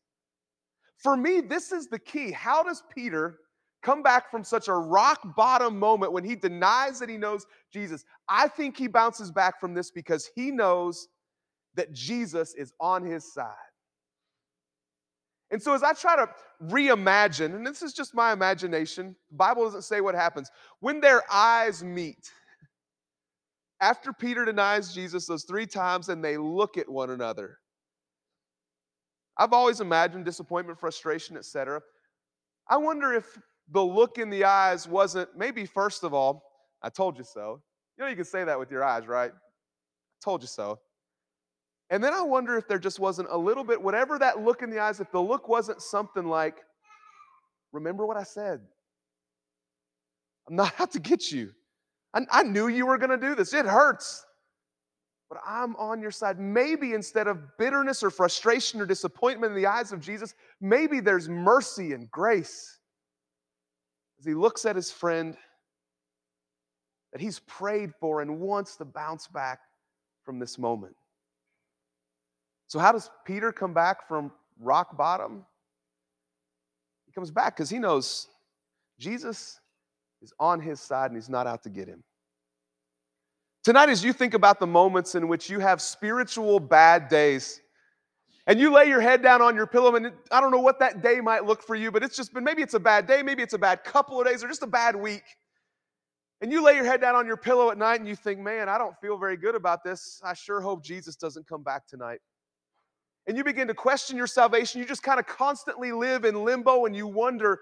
For 0.98 1.16
me, 1.16 1.40
this 1.40 1.70
is 1.70 1.86
the 1.86 2.00
key. 2.00 2.32
How 2.32 2.64
does 2.64 2.82
Peter 2.92 3.38
come 3.84 4.02
back 4.02 4.30
from 4.30 4.42
such 4.42 4.68
a 4.68 4.74
rock 4.74 5.20
bottom 5.36 5.78
moment 5.78 6.12
when 6.12 6.24
he 6.24 6.34
denies 6.34 6.98
that 7.00 7.08
he 7.08 7.16
knows 7.16 7.46
Jesus? 7.72 8.04
I 8.28 8.48
think 8.48 8.76
he 8.76 8.88
bounces 8.88 9.30
back 9.30 9.60
from 9.60 9.74
this 9.74 9.90
because 9.90 10.30
he 10.34 10.50
knows 10.50 11.08
that 11.74 11.92
Jesus 11.92 12.54
is 12.54 12.72
on 12.80 13.04
his 13.04 13.32
side. 13.32 13.52
And 15.50 15.62
so, 15.62 15.74
as 15.74 15.82
I 15.82 15.92
try 15.92 16.16
to 16.16 16.28
reimagine, 16.64 17.54
and 17.54 17.66
this 17.66 17.82
is 17.82 17.92
just 17.92 18.14
my 18.14 18.32
imagination, 18.32 19.14
the 19.30 19.36
Bible 19.36 19.64
doesn't 19.64 19.82
say 19.82 20.00
what 20.00 20.14
happens. 20.14 20.50
When 20.80 21.00
their 21.00 21.22
eyes 21.30 21.84
meet, 21.84 22.32
after 23.80 24.12
Peter 24.12 24.44
denies 24.44 24.94
Jesus 24.94 25.26
those 25.26 25.44
three 25.44 25.66
times 25.66 26.08
and 26.08 26.24
they 26.24 26.38
look 26.38 26.78
at 26.78 26.88
one 26.88 27.10
another, 27.10 27.58
I've 29.36 29.52
always 29.52 29.80
imagined 29.80 30.24
disappointment, 30.24 30.80
frustration, 30.80 31.36
etc. 31.36 31.80
I 32.68 32.76
wonder 32.76 33.12
if 33.12 33.26
the 33.70 33.82
look 33.82 34.18
in 34.18 34.30
the 34.30 34.44
eyes 34.44 34.86
wasn't 34.86 35.30
maybe, 35.36 35.66
first 35.66 36.04
of 36.04 36.12
all, 36.14 36.42
I 36.82 36.88
told 36.90 37.18
you 37.18 37.24
so. 37.24 37.62
You 37.96 38.04
know, 38.04 38.10
you 38.10 38.16
can 38.16 38.24
say 38.24 38.44
that 38.44 38.58
with 38.58 38.70
your 38.70 38.84
eyes, 38.84 39.06
right? 39.06 39.30
I 39.32 40.24
told 40.24 40.42
you 40.42 40.48
so. 40.48 40.80
And 41.90 42.02
then 42.02 42.12
I 42.12 42.22
wonder 42.22 42.56
if 42.56 42.66
there 42.66 42.78
just 42.78 42.98
wasn't 42.98 43.28
a 43.30 43.36
little 43.36 43.64
bit, 43.64 43.80
whatever 43.80 44.18
that 44.18 44.42
look 44.42 44.62
in 44.62 44.70
the 44.70 44.80
eyes, 44.80 45.00
if 45.00 45.10
the 45.12 45.20
look 45.20 45.48
wasn't 45.48 45.80
something 45.80 46.26
like, 46.26 46.56
remember 47.72 48.06
what 48.06 48.16
I 48.16 48.22
said. 48.22 48.60
I'm 50.48 50.56
not 50.56 50.74
out 50.80 50.92
to 50.92 51.00
get 51.00 51.30
you. 51.30 51.50
I, 52.12 52.22
I 52.30 52.42
knew 52.42 52.68
you 52.68 52.86
were 52.86 52.98
going 52.98 53.18
to 53.18 53.26
do 53.26 53.34
this. 53.34 53.54
It 53.54 53.66
hurts 53.66 54.24
but 55.34 55.42
I'm 55.44 55.74
on 55.76 56.00
your 56.00 56.12
side. 56.12 56.38
Maybe 56.38 56.92
instead 56.92 57.26
of 57.26 57.56
bitterness 57.58 58.04
or 58.04 58.10
frustration 58.10 58.80
or 58.80 58.86
disappointment 58.86 59.50
in 59.52 59.56
the 59.60 59.66
eyes 59.66 59.90
of 59.90 60.00
Jesus, 60.00 60.34
maybe 60.60 61.00
there's 61.00 61.28
mercy 61.28 61.92
and 61.92 62.08
grace 62.10 62.78
as 64.24 64.26
he 64.26 64.34
looks 64.34 64.64
at 64.64 64.74
his 64.74 64.90
friend 64.90 65.36
that 67.12 67.20
he's 67.20 67.40
prayed 67.40 67.92
for 68.00 68.22
and 68.22 68.40
wants 68.40 68.76
to 68.76 68.84
bounce 68.86 69.26
back 69.26 69.58
from 70.24 70.38
this 70.38 70.58
moment. 70.58 70.96
So, 72.66 72.78
how 72.78 72.92
does 72.92 73.10
Peter 73.26 73.52
come 73.52 73.74
back 73.74 74.08
from 74.08 74.32
rock 74.58 74.96
bottom? 74.96 75.44
He 77.04 77.12
comes 77.12 77.30
back 77.30 77.54
because 77.54 77.68
he 77.68 77.78
knows 77.78 78.28
Jesus 78.98 79.60
is 80.22 80.32
on 80.40 80.58
his 80.58 80.80
side 80.80 81.10
and 81.10 81.16
he's 81.16 81.28
not 81.28 81.46
out 81.46 81.62
to 81.64 81.68
get 81.68 81.86
him. 81.86 82.02
Tonight, 83.62 83.90
as 83.90 84.02
you 84.02 84.14
think 84.14 84.32
about 84.32 84.58
the 84.58 84.66
moments 84.66 85.14
in 85.14 85.28
which 85.28 85.50
you 85.50 85.58
have 85.58 85.82
spiritual 85.82 86.60
bad 86.60 87.08
days, 87.08 87.60
and 88.46 88.60
you 88.60 88.72
lay 88.72 88.86
your 88.86 89.00
head 89.00 89.22
down 89.22 89.40
on 89.40 89.56
your 89.56 89.66
pillow, 89.66 89.94
and 89.96 90.12
I 90.30 90.40
don't 90.40 90.50
know 90.50 90.60
what 90.60 90.78
that 90.80 91.02
day 91.02 91.20
might 91.20 91.44
look 91.44 91.62
for 91.62 91.74
you, 91.74 91.90
but 91.90 92.02
it's 92.02 92.16
just 92.16 92.34
been 92.34 92.44
maybe 92.44 92.62
it's 92.62 92.74
a 92.74 92.80
bad 92.80 93.06
day, 93.06 93.22
maybe 93.22 93.42
it's 93.42 93.54
a 93.54 93.58
bad 93.58 93.84
couple 93.84 94.20
of 94.20 94.26
days, 94.26 94.44
or 94.44 94.48
just 94.48 94.62
a 94.62 94.66
bad 94.66 94.96
week. 94.96 95.24
And 96.40 96.52
you 96.52 96.62
lay 96.62 96.74
your 96.74 96.84
head 96.84 97.00
down 97.00 97.14
on 97.14 97.26
your 97.26 97.38
pillow 97.38 97.70
at 97.70 97.78
night 97.78 98.00
and 98.00 98.08
you 98.08 98.16
think, 98.16 98.38
man, 98.38 98.68
I 98.68 98.76
don't 98.76 98.94
feel 99.00 99.16
very 99.16 99.36
good 99.36 99.54
about 99.54 99.82
this. 99.82 100.20
I 100.22 100.34
sure 100.34 100.60
hope 100.60 100.84
Jesus 100.84 101.16
doesn't 101.16 101.48
come 101.48 101.62
back 101.62 101.86
tonight. 101.86 102.18
And 103.26 103.36
you 103.36 103.44
begin 103.44 103.66
to 103.68 103.74
question 103.74 104.16
your 104.16 104.26
salvation. 104.26 104.80
You 104.80 104.86
just 104.86 105.02
kind 105.02 105.18
of 105.18 105.26
constantly 105.26 105.92
live 105.92 106.26
in 106.26 106.44
limbo 106.44 106.84
and 106.84 106.94
you 106.94 107.06
wonder, 107.06 107.60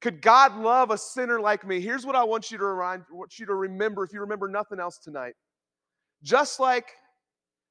could 0.00 0.20
God 0.20 0.56
love 0.56 0.90
a 0.90 0.98
sinner 0.98 1.40
like 1.40 1.64
me? 1.64 1.80
Here's 1.80 2.04
what 2.04 2.16
I 2.16 2.24
want 2.24 2.50
you 2.50 2.58
to 2.58 2.64
remind, 2.64 3.04
want 3.12 3.38
you 3.38 3.46
to 3.46 3.54
remember 3.54 4.02
if 4.02 4.12
you 4.12 4.20
remember 4.20 4.48
nothing 4.48 4.80
else 4.80 4.98
tonight. 4.98 5.34
Just 6.22 6.58
like 6.58 6.86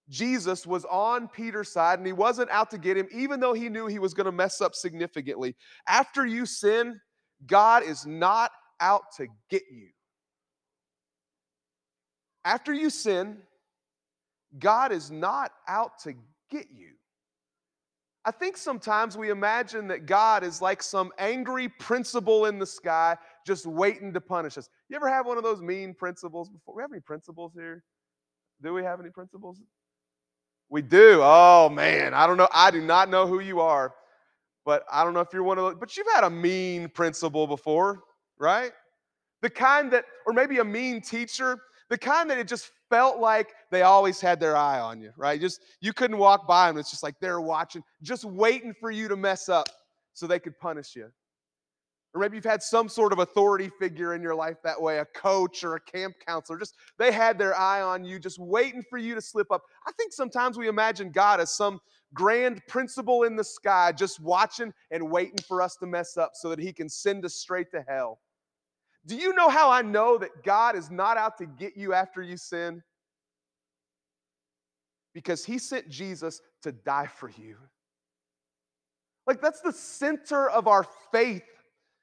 Jesus 0.10 0.68
was 0.68 0.86
on 0.86 1.28
Peter's 1.28 1.72
side 1.72 2.00
and 2.00 2.06
he 2.06 2.13
wasn't 2.13 2.50
out 2.52 2.70
to 2.72 2.78
get 2.78 2.98
him, 2.98 3.08
even 3.12 3.39
though 3.39 3.54
he 3.54 3.70
knew 3.70 3.88
he 3.88 4.00
was 4.00 4.13
going 4.13 4.26
to 4.26 4.32
mess 4.32 4.62
up 4.62 4.76
significantly. 4.76 5.56
After 5.88 6.26
you 6.26 6.46
sin, 6.46 7.00
God 7.48 7.84
is 7.84 8.06
not 8.06 8.52
out 8.80 9.04
to 9.18 9.28
get 9.50 9.63
you. 9.72 9.89
After 12.44 12.74
you 12.74 12.91
sin, 12.91 13.38
God 14.60 14.91
is 14.91 15.10
not 15.10 15.52
out 15.68 16.00
to 16.04 16.13
get 16.52 16.68
you. 16.72 16.91
I 18.28 18.32
think 18.32 18.58
sometimes 18.58 19.18
we 19.18 19.30
imagine 19.30 19.88
that 19.88 20.08
God 20.08 20.44
is 20.44 20.62
like 20.62 20.82
some 20.82 21.12
angry 21.20 21.70
principal 21.70 22.46
in 22.46 22.58
the 22.58 22.65
sky 22.65 23.18
just 23.46 23.68
waiting 23.68 24.13
to 24.13 24.22
punish 24.22 24.58
us. 24.58 24.68
You 24.89 24.96
ever 24.96 25.10
have 25.10 25.28
one 25.28 25.38
of 25.38 25.44
those 25.44 25.62
mean 25.62 25.94
principals 25.94 26.50
before? 26.50 26.76
We 26.76 26.82
have 26.82 26.91
any 26.91 27.02
principals 27.02 27.54
here? 27.54 27.84
Do 28.63 28.74
we 28.74 28.84
have 28.84 29.00
any 29.00 29.10
principals? 29.10 29.60
We 30.69 30.82
do. 30.82 31.19
Oh 31.21 31.69
man, 31.69 32.13
I 32.13 32.28
don't 32.28 32.38
know. 32.38 32.47
I 32.54 32.71
do 32.71 32.82
not 32.82 33.10
know 33.10 33.28
who 33.28 33.39
you 33.39 33.60
are, 33.62 33.93
but 34.65 34.84
I 34.91 35.04
don't 35.04 35.13
know 35.13 35.19
if 35.19 35.30
you're 35.32 35.43
one 35.43 35.58
of 35.58 35.65
those. 35.65 35.75
But 35.80 35.95
you've 35.95 36.08
had 36.13 36.23
a 36.23 36.30
mean 36.30 36.89
principal 36.89 37.47
before, 37.47 38.04
right? 38.39 38.71
The 39.41 39.49
kind 39.49 39.91
that, 39.91 40.06
or 40.25 40.34
maybe 40.34 40.58
a 40.58 40.63
mean 40.63 41.01
teacher, 41.01 41.60
the 41.89 41.97
kind 41.97 42.30
that 42.30 42.39
it 42.39 42.47
just 42.47 42.71
felt 42.89 43.19
like 43.19 43.49
they 43.71 43.84
always 43.84 44.19
had 44.19 44.39
their 44.39 44.58
eye 44.58 44.80
on 44.80 44.99
you, 44.99 45.12
right? 45.17 45.39
Just 45.39 45.62
you 45.82 45.93
couldn't 45.93 46.17
walk 46.17 46.47
by 46.47 46.67
them. 46.67 46.78
It's 46.78 46.89
just 46.89 47.04
like 47.04 47.15
they're 47.19 47.41
watching, 47.41 47.84
just 48.01 48.25
waiting 48.25 48.73
for 48.73 48.89
you 48.89 49.08
to 49.08 49.15
mess 49.15 49.49
up 49.49 49.67
so 50.13 50.25
they 50.25 50.39
could 50.39 50.58
punish 50.60 50.95
you. 50.95 51.12
Or 52.15 52.19
maybe 52.19 52.38
you've 52.38 52.45
had 52.45 52.63
some 52.63 52.88
sort 52.88 53.12
of 53.12 53.19
authority 53.19 53.69
figure 53.78 54.15
in 54.15 54.21
your 54.21 54.36
life 54.36 54.56
that 54.63 54.82
way, 54.82 54.99
a 54.99 55.06
coach 55.06 55.65
or 55.65 55.75
a 55.75 55.82
camp 55.82 56.15
counselor. 56.25 56.58
Just 56.58 56.75
they 56.97 57.12
had 57.12 57.38
their 57.38 57.54
eye 57.54 57.82
on 57.82 58.06
you, 58.06 58.19
just 58.19 58.39
waiting 58.39 58.82
for 58.89 58.97
you 58.97 59.15
to 59.15 59.21
slip 59.21 59.51
up. 59.51 59.63
I 59.86 59.91
think 59.91 60.13
sometimes 60.13 60.58
we 60.58 60.69
imagine 60.69 61.12
God 61.12 61.41
as 61.41 61.51
some 61.51 61.82
grand 62.13 62.62
principal 62.69 63.23
in 63.23 63.36
the 63.36 63.43
sky, 63.43 63.91
just 63.91 64.21
watching 64.21 64.73
and 64.91 65.12
waiting 65.12 65.39
for 65.45 65.62
us 65.62 65.75
to 65.75 65.86
mess 65.86 66.15
up 66.15 66.32
so 66.36 66.49
that 66.49 66.60
he 66.60 66.71
can 66.71 66.88
send 66.88 67.25
us 67.25 67.36
straight 67.36 67.69
to 67.71 67.84
hell. 67.86 68.21
Do 69.06 69.17
you 69.17 69.36
know 69.36 69.49
how 69.49 69.69
I 69.69 69.82
know 69.82 70.17
that 70.17 70.41
God 70.45 70.78
is 70.78 70.89
not 70.89 71.17
out 71.17 71.38
to 71.39 71.45
get 71.45 71.75
you 71.75 71.93
after 71.93 72.21
you 72.21 72.38
sin? 72.38 72.82
Because 75.13 75.43
he 75.43 75.58
sent 75.58 75.89
Jesus 75.89 76.39
to 76.62 76.71
die 76.71 77.08
for 77.08 77.30
you. 77.30 77.58
Like, 79.28 79.41
that's 79.41 79.62
the 79.62 79.73
center 79.73 80.49
of 80.49 80.67
our 80.67 80.86
faith 81.12 81.43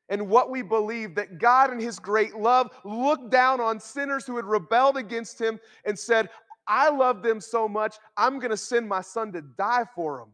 and 0.09 0.29
what 0.29 0.51
we 0.51 0.63
believe 0.63 1.15
that 1.15 1.39
God, 1.39 1.73
in 1.73 1.81
His 1.81 1.99
great 1.99 2.35
love, 2.35 2.71
looked 2.85 3.31
down 3.31 3.61
on 3.61 3.81
sinners 3.81 4.27
who 4.27 4.37
had 4.37 4.45
rebelled 4.45 4.97
against 4.97 5.41
Him 5.41 5.59
and 5.85 5.99
said, 5.99 6.29
I 6.67 6.91
love 6.91 7.23
them 7.23 7.41
so 7.41 7.69
much, 7.69 7.97
I'm 8.17 8.39
going 8.39 8.51
to 8.51 8.57
send 8.57 8.89
my 8.89 9.01
son 9.01 9.33
to 9.33 9.43
die 9.43 9.85
for 9.95 10.19
them. 10.19 10.29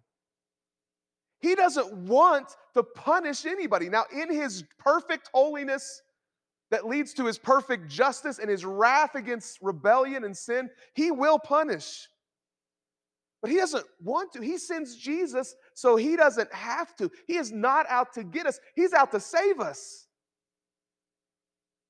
He 1.41 1.55
doesn't 1.55 1.93
want 1.93 2.57
to 2.75 2.83
punish 2.83 3.47
anybody. 3.47 3.89
Now, 3.89 4.05
in 4.13 4.33
His 4.33 4.65
perfect 4.79 5.31
holiness, 5.33 6.03
that 6.71 6.87
leads 6.87 7.15
to 7.15 7.27
his 7.27 7.39
perfect 7.39 7.89
justice 7.89 8.39
and 8.39 8.51
his 8.51 8.65
wrath 8.65 9.15
against 9.15 9.59
rebellion 9.63 10.25
and 10.25 10.37
sin, 10.37 10.69
he 10.95 11.11
will 11.11 11.39
punish. 11.39 12.09
But 13.41 13.51
he 13.51 13.57
doesn't 13.57 13.85
want 14.03 14.33
to. 14.33 14.41
He 14.41 14.59
sends 14.59 14.97
Jesus 14.97 15.55
so 15.75 15.97
he 15.97 16.17
doesn't 16.17 16.53
have 16.53 16.97
to. 16.97 17.11
He 17.27 17.37
is 17.37 17.53
not 17.53 17.87
out 17.89 18.13
to 18.15 18.25
get 18.25 18.47
us, 18.47 18.59
he's 18.75 18.93
out 18.93 19.13
to 19.13 19.21
save 19.21 19.61
us. 19.61 20.07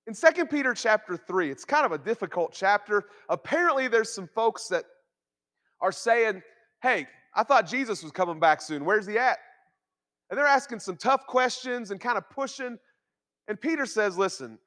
In 0.07 0.15
2 0.15 0.47
Peter 0.47 0.73
chapter 0.73 1.19
3, 1.19 1.51
it's 1.51 1.67
kind 1.67 1.85
of 1.85 1.93
a 1.93 1.99
difficult 1.99 2.53
chapter. 2.53 3.05
Apparently, 3.29 3.89
there's 3.89 4.11
some 4.11 4.27
folks 4.35 4.67
that 4.69 4.85
are 5.83 5.93
saying, 5.93 6.43
Hey, 6.83 7.07
I 7.35 7.43
thought 7.43 7.67
Jesus 7.67 8.03
was 8.03 8.13
coming 8.13 8.41
back 8.41 8.63
soon. 8.63 8.85
Where's 8.85 9.07
he 9.07 9.19
at? 9.19 9.39
And 10.31 10.39
they're 10.39 10.47
asking 10.47 10.81
some 10.81 10.97
tough 10.97 11.27
questions 11.27 11.91
and 11.91 12.01
kind 12.01 12.17
of 12.17 12.29
pushing. 12.31 12.79
And 13.49 13.61
Peter 13.61 13.87
says, 13.87 14.17
Listen, 14.17 14.59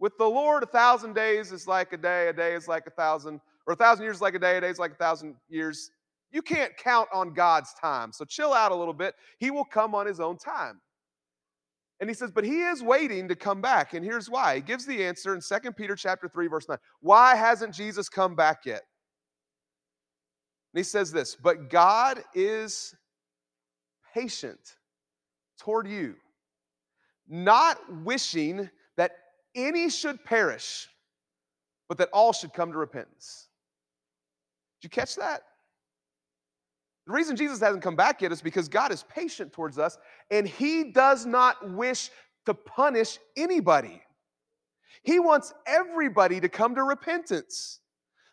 with 0.00 0.16
the 0.18 0.26
Lord, 0.26 0.62
a 0.62 0.66
thousand 0.66 1.14
days 1.14 1.52
is 1.52 1.66
like 1.66 1.92
a 1.92 1.96
day, 1.96 2.28
a 2.28 2.32
day 2.32 2.54
is 2.54 2.68
like 2.68 2.86
a 2.86 2.90
thousand, 2.90 3.40
or 3.66 3.72
a 3.74 3.76
thousand 3.76 4.04
years 4.04 4.16
is 4.16 4.22
like 4.22 4.34
a 4.34 4.38
day, 4.38 4.58
a 4.58 4.60
day 4.60 4.68
is 4.68 4.78
like 4.78 4.92
a 4.92 4.96
thousand 4.96 5.34
years. 5.48 5.90
You 6.34 6.42
can't 6.42 6.76
count 6.76 7.08
on 7.12 7.32
God's 7.32 7.72
time. 7.80 8.12
So 8.12 8.24
chill 8.24 8.52
out 8.52 8.72
a 8.72 8.74
little 8.74 8.92
bit. 8.92 9.14
He 9.38 9.52
will 9.52 9.64
come 9.64 9.94
on 9.94 10.04
his 10.04 10.18
own 10.18 10.36
time. 10.36 10.80
And 12.00 12.10
he 12.10 12.14
says, 12.14 12.32
but 12.32 12.44
he 12.44 12.62
is 12.62 12.82
waiting 12.82 13.28
to 13.28 13.36
come 13.36 13.60
back. 13.60 13.94
And 13.94 14.04
here's 14.04 14.28
why. 14.28 14.56
He 14.56 14.60
gives 14.60 14.84
the 14.84 15.04
answer 15.04 15.32
in 15.32 15.40
2 15.40 15.72
Peter 15.72 15.94
chapter 15.94 16.28
3, 16.28 16.48
verse 16.48 16.68
9. 16.68 16.76
Why 17.00 17.36
hasn't 17.36 17.72
Jesus 17.72 18.08
come 18.08 18.34
back 18.34 18.66
yet? 18.66 18.82
And 20.72 20.80
he 20.80 20.82
says 20.82 21.12
this, 21.12 21.36
but 21.36 21.70
God 21.70 22.20
is 22.34 22.96
patient 24.12 24.58
toward 25.60 25.86
you, 25.86 26.16
not 27.28 27.78
wishing 28.02 28.68
that 28.96 29.12
any 29.54 29.88
should 29.88 30.24
perish, 30.24 30.88
but 31.88 31.98
that 31.98 32.08
all 32.12 32.32
should 32.32 32.52
come 32.52 32.72
to 32.72 32.78
repentance. 32.78 33.46
Did 34.80 34.86
you 34.86 34.90
catch 34.90 35.14
that? 35.14 35.42
The 37.06 37.12
reason 37.12 37.36
Jesus 37.36 37.60
hasn't 37.60 37.82
come 37.82 37.96
back 37.96 38.22
yet 38.22 38.32
is 38.32 38.40
because 38.40 38.68
God 38.68 38.90
is 38.90 39.02
patient 39.04 39.52
towards 39.52 39.78
us 39.78 39.98
and 40.30 40.48
he 40.48 40.92
does 40.92 41.26
not 41.26 41.70
wish 41.72 42.10
to 42.46 42.54
punish 42.54 43.18
anybody. 43.36 44.02
He 45.02 45.18
wants 45.18 45.52
everybody 45.66 46.40
to 46.40 46.48
come 46.48 46.74
to 46.74 46.82
repentance. 46.82 47.80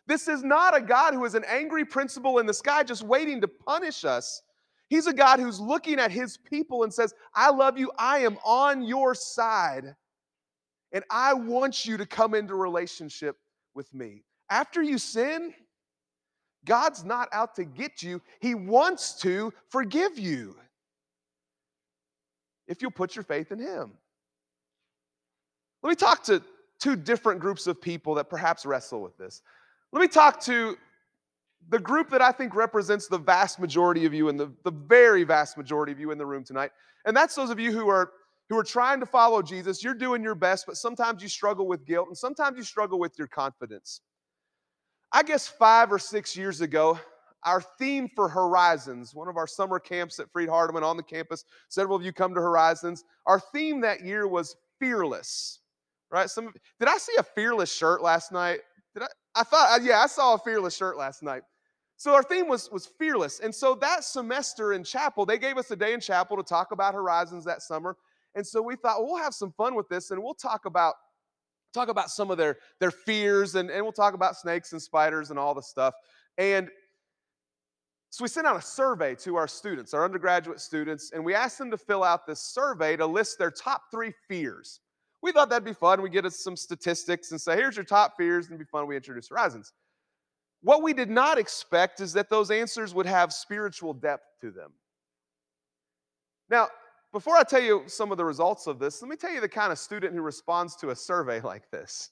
This 0.06 0.26
is 0.26 0.42
not 0.42 0.76
a 0.76 0.80
God 0.80 1.14
who 1.14 1.24
is 1.24 1.34
an 1.34 1.44
angry 1.46 1.84
principal 1.84 2.38
in 2.38 2.46
the 2.46 2.54
sky 2.54 2.82
just 2.82 3.02
waiting 3.02 3.40
to 3.42 3.48
punish 3.48 4.04
us. 4.04 4.42
He's 4.88 5.06
a 5.06 5.12
God 5.12 5.38
who's 5.38 5.60
looking 5.60 5.98
at 5.98 6.10
his 6.10 6.36
people 6.36 6.82
and 6.82 6.92
says, 6.92 7.14
I 7.34 7.50
love 7.50 7.78
you. 7.78 7.90
I 7.98 8.18
am 8.20 8.36
on 8.44 8.82
your 8.82 9.14
side. 9.14 9.94
And 10.92 11.04
I 11.10 11.34
want 11.34 11.86
you 11.86 11.96
to 11.96 12.06
come 12.06 12.34
into 12.34 12.54
relationship 12.54 13.36
with 13.74 13.92
me. 13.94 14.24
After 14.50 14.82
you 14.82 14.98
sin, 14.98 15.54
God's 16.64 17.04
not 17.04 17.28
out 17.32 17.54
to 17.56 17.64
get 17.64 18.02
you, 18.02 18.20
He 18.40 18.54
wants 18.54 19.14
to 19.20 19.52
forgive 19.68 20.18
you 20.18 20.56
if 22.68 22.80
you'll 22.80 22.90
put 22.90 23.16
your 23.16 23.24
faith 23.24 23.52
in 23.52 23.58
Him. 23.58 23.92
Let 25.82 25.90
me 25.90 25.96
talk 25.96 26.22
to 26.24 26.42
two 26.78 26.96
different 26.96 27.40
groups 27.40 27.66
of 27.66 27.80
people 27.80 28.14
that 28.14 28.30
perhaps 28.30 28.64
wrestle 28.64 29.02
with 29.02 29.16
this. 29.18 29.42
Let 29.92 30.00
me 30.00 30.08
talk 30.08 30.40
to 30.42 30.76
the 31.68 31.78
group 31.78 32.10
that 32.10 32.22
I 32.22 32.32
think 32.32 32.54
represents 32.54 33.08
the 33.08 33.18
vast 33.18 33.60
majority 33.60 34.04
of 34.04 34.14
you 34.14 34.28
and 34.28 34.38
the, 34.38 34.52
the 34.64 34.70
very 34.70 35.24
vast 35.24 35.56
majority 35.56 35.92
of 35.92 36.00
you 36.00 36.10
in 36.10 36.18
the 36.18 36.26
room 36.26 36.44
tonight. 36.44 36.70
And 37.04 37.16
that's 37.16 37.34
those 37.34 37.50
of 37.50 37.60
you 37.60 37.72
who 37.72 37.88
are 37.88 38.10
who 38.48 38.58
are 38.58 38.64
trying 38.64 39.00
to 39.00 39.06
follow 39.06 39.40
Jesus. 39.40 39.82
You're 39.82 39.94
doing 39.94 40.22
your 40.22 40.34
best, 40.34 40.66
but 40.66 40.76
sometimes 40.76 41.22
you 41.22 41.28
struggle 41.28 41.66
with 41.66 41.86
guilt 41.86 42.08
and 42.08 42.18
sometimes 42.18 42.58
you 42.58 42.64
struggle 42.64 42.98
with 42.98 43.18
your 43.18 43.26
confidence. 43.26 44.00
I 45.12 45.22
guess 45.22 45.46
five 45.46 45.92
or 45.92 45.98
six 45.98 46.36
years 46.36 46.62
ago, 46.62 46.98
our 47.44 47.60
theme 47.60 48.08
for 48.14 48.28
Horizons, 48.28 49.14
one 49.14 49.28
of 49.28 49.36
our 49.36 49.46
summer 49.46 49.78
camps 49.78 50.18
at 50.18 50.30
Freed 50.32 50.48
Hardeman 50.48 50.82
on 50.82 50.96
the 50.96 51.02
campus, 51.02 51.44
several 51.68 51.96
of 51.96 52.04
you 52.04 52.12
come 52.12 52.34
to 52.34 52.40
Horizons. 52.40 53.04
Our 53.26 53.40
theme 53.40 53.80
that 53.82 54.02
year 54.02 54.26
was 54.26 54.56
fearless, 54.78 55.60
right? 56.10 56.30
Some 56.30 56.52
did 56.78 56.88
I 56.88 56.96
see 56.98 57.14
a 57.18 57.22
fearless 57.22 57.72
shirt 57.72 58.02
last 58.02 58.32
night? 58.32 58.60
Did 58.94 59.02
I? 59.02 59.06
I 59.34 59.42
thought, 59.44 59.80
uh, 59.80 59.82
yeah, 59.82 60.00
I 60.00 60.06
saw 60.06 60.34
a 60.34 60.38
fearless 60.38 60.76
shirt 60.76 60.96
last 60.96 61.22
night. 61.22 61.42
So 61.96 62.14
our 62.14 62.22
theme 62.22 62.48
was 62.48 62.70
was 62.70 62.86
fearless, 62.98 63.40
and 63.40 63.54
so 63.54 63.74
that 63.76 64.04
semester 64.04 64.72
in 64.72 64.82
chapel, 64.82 65.26
they 65.26 65.38
gave 65.38 65.58
us 65.58 65.70
a 65.70 65.76
day 65.76 65.92
in 65.92 66.00
chapel 66.00 66.36
to 66.36 66.42
talk 66.42 66.72
about 66.72 66.94
Horizons 66.94 67.44
that 67.44 67.62
summer, 67.62 67.96
and 68.34 68.46
so 68.46 68.62
we 68.62 68.76
thought 68.76 68.98
well, 68.98 69.14
we'll 69.14 69.22
have 69.22 69.34
some 69.34 69.52
fun 69.52 69.74
with 69.74 69.88
this, 69.88 70.10
and 70.10 70.22
we'll 70.22 70.34
talk 70.34 70.64
about 70.64 70.94
talk 71.72 71.88
about 71.88 72.10
some 72.10 72.30
of 72.30 72.38
their, 72.38 72.58
their 72.78 72.90
fears, 72.90 73.54
and, 73.54 73.70
and 73.70 73.82
we'll 73.82 73.92
talk 73.92 74.14
about 74.14 74.36
snakes 74.36 74.72
and 74.72 74.80
spiders 74.80 75.30
and 75.30 75.38
all 75.38 75.54
the 75.54 75.62
stuff. 75.62 75.94
And 76.38 76.68
so 78.10 78.24
we 78.24 78.28
sent 78.28 78.46
out 78.46 78.56
a 78.56 78.62
survey 78.62 79.14
to 79.16 79.36
our 79.36 79.48
students, 79.48 79.94
our 79.94 80.04
undergraduate 80.04 80.60
students, 80.60 81.12
and 81.12 81.24
we 81.24 81.34
asked 81.34 81.56
them 81.56 81.70
to 81.70 81.78
fill 81.78 82.04
out 82.04 82.26
this 82.26 82.40
survey 82.40 82.96
to 82.96 83.06
list 83.06 83.38
their 83.38 83.50
top 83.50 83.84
three 83.90 84.12
fears. 84.28 84.80
We 85.22 85.32
thought 85.32 85.48
that'd 85.48 85.64
be 85.64 85.72
fun. 85.72 86.02
We 86.02 86.10
get 86.10 86.26
us 86.26 86.40
some 86.40 86.56
statistics 86.56 87.30
and 87.30 87.40
say, 87.40 87.56
here's 87.56 87.76
your 87.76 87.84
top 87.84 88.14
fears, 88.18 88.46
and 88.46 88.54
it'd 88.54 88.66
be 88.66 88.70
fun. 88.70 88.86
We 88.86 88.96
introduce 88.96 89.28
Horizons. 89.28 89.72
What 90.62 90.82
we 90.82 90.92
did 90.92 91.08
not 91.10 91.38
expect 91.38 92.00
is 92.00 92.12
that 92.12 92.28
those 92.28 92.50
answers 92.50 92.94
would 92.94 93.06
have 93.06 93.32
spiritual 93.32 93.94
depth 93.94 94.26
to 94.42 94.50
them. 94.50 94.72
Now, 96.50 96.68
before 97.12 97.36
I 97.36 97.42
tell 97.42 97.62
you 97.62 97.84
some 97.86 98.10
of 98.10 98.18
the 98.18 98.24
results 98.24 98.66
of 98.66 98.78
this, 98.78 99.02
let 99.02 99.08
me 99.08 99.16
tell 99.16 99.32
you 99.32 99.40
the 99.40 99.48
kind 99.48 99.70
of 99.70 99.78
student 99.78 100.14
who 100.14 100.22
responds 100.22 100.76
to 100.76 100.90
a 100.90 100.96
survey 100.96 101.40
like 101.44 101.70
this. 101.70 102.10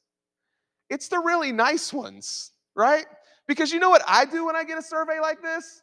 It's 0.88 1.08
the 1.08 1.18
really 1.18 1.52
nice 1.52 1.92
ones, 1.92 2.52
right? 2.74 3.06
Because 3.46 3.72
you 3.72 3.80
know 3.80 3.90
what 3.90 4.02
I 4.06 4.24
do 4.24 4.46
when 4.46 4.56
I 4.56 4.64
get 4.64 4.78
a 4.78 4.82
survey 4.82 5.20
like 5.20 5.40
this? 5.42 5.82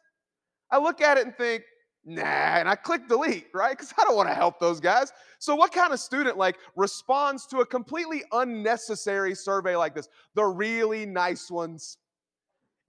I 0.70 0.78
look 0.78 1.00
at 1.00 1.16
it 1.16 1.24
and 1.24 1.34
think, 1.36 1.62
nah, 2.04 2.22
and 2.22 2.68
I 2.68 2.74
click 2.74 3.08
delete, 3.08 3.46
right? 3.54 3.76
Because 3.76 3.92
I 3.98 4.04
don't 4.04 4.16
want 4.16 4.28
to 4.28 4.34
help 4.34 4.60
those 4.60 4.80
guys. 4.80 5.12
So, 5.38 5.54
what 5.54 5.72
kind 5.72 5.92
of 5.92 6.00
student 6.00 6.36
like 6.36 6.56
responds 6.76 7.46
to 7.46 7.60
a 7.60 7.66
completely 7.66 8.22
unnecessary 8.32 9.34
survey 9.34 9.76
like 9.76 9.94
this? 9.94 10.08
The 10.34 10.44
really 10.44 11.06
nice 11.06 11.50
ones. 11.50 11.96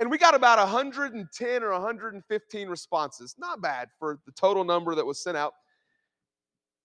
And 0.01 0.09
we 0.09 0.17
got 0.17 0.35
about 0.35 0.59
110 0.59 1.63
or 1.63 1.71
115 1.71 2.69
responses. 2.69 3.35
Not 3.37 3.61
bad 3.61 3.89
for 3.97 4.19
the 4.25 4.31
total 4.31 4.63
number 4.63 4.95
that 4.95 5.05
was 5.05 5.21
sent 5.21 5.35
out. 5.35 5.53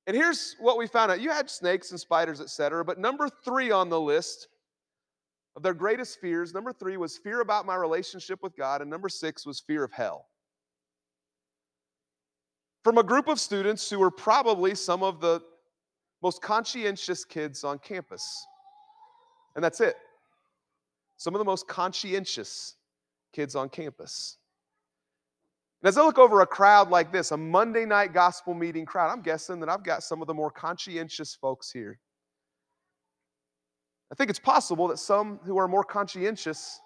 And 0.07 0.17
here's 0.17 0.57
what 0.59 0.77
we 0.77 0.87
found 0.87 1.11
out. 1.11 1.21
You 1.21 1.31
had 1.31 1.49
snakes 1.49 1.91
and 1.91 1.99
spiders, 1.99 2.41
etc. 2.41 2.85
But 2.85 2.99
number 2.99 3.29
three 3.45 3.71
on 3.71 3.89
the 3.89 4.01
list 4.01 4.49
of 5.57 5.63
their 5.63 5.75
greatest 5.75 6.21
fears, 6.21 6.53
number 6.53 6.73
three 6.73 6.97
was 6.97 7.17
fear 7.17 7.41
about 7.41 7.65
my 7.65 7.77
relationship 7.77 8.43
with 8.43 8.57
God, 8.57 8.83
and 8.83 8.91
number 8.91 9.09
six 9.09 9.47
was 9.47 9.61
fear 9.61 9.85
of 9.85 9.93
hell. 9.93 10.27
From 12.83 12.99
a 12.99 13.03
group 13.03 13.29
of 13.29 13.41
students 13.41 13.89
who 13.89 13.99
were 13.99 14.11
probably 14.11 14.75
some 14.75 15.03
of 15.03 15.21
the 15.21 15.41
most 16.23 16.43
conscientious 16.43 17.25
kids 17.25 17.65
on 17.65 17.79
campus. 17.79 18.47
And 19.55 19.65
that's 19.65 19.81
it. 19.81 19.97
Some 21.17 21.35
of 21.35 21.39
the 21.39 21.45
most 21.45 21.67
conscientious 21.67 22.75
kids 23.33 23.55
on 23.55 23.69
campus. 23.69 24.37
And 25.85 25.91
as 25.91 25.99
I 25.99 26.03
look 26.03 26.19
over 26.19 26.41
a 26.41 26.47
crowd 26.47 26.89
like 26.89 27.13
this, 27.13 27.31
a 27.31 27.37
Monday 27.37 27.85
night 27.85 28.15
gospel 28.15 28.55
meeting 28.55 28.87
crowd, 28.87 29.13
I'm 29.13 29.21
guessing 29.21 29.61
that 29.61 29.69
I've 29.69 29.85
got 29.85 30.03
some 30.03 30.23
of 30.23 30.27
the 30.27 30.33
more 30.33 30.51
conscientious 30.51 31.35
folks 31.35 31.71
here. 31.71 32.01
I 34.11 34.15
think 34.15 34.31
it's 34.31 34.39
possible 34.39 34.89
that 34.89 34.99
some 34.99 35.41
who 35.45 35.59
are 35.59 35.69
more 35.69 35.85
conscientious 35.85 36.81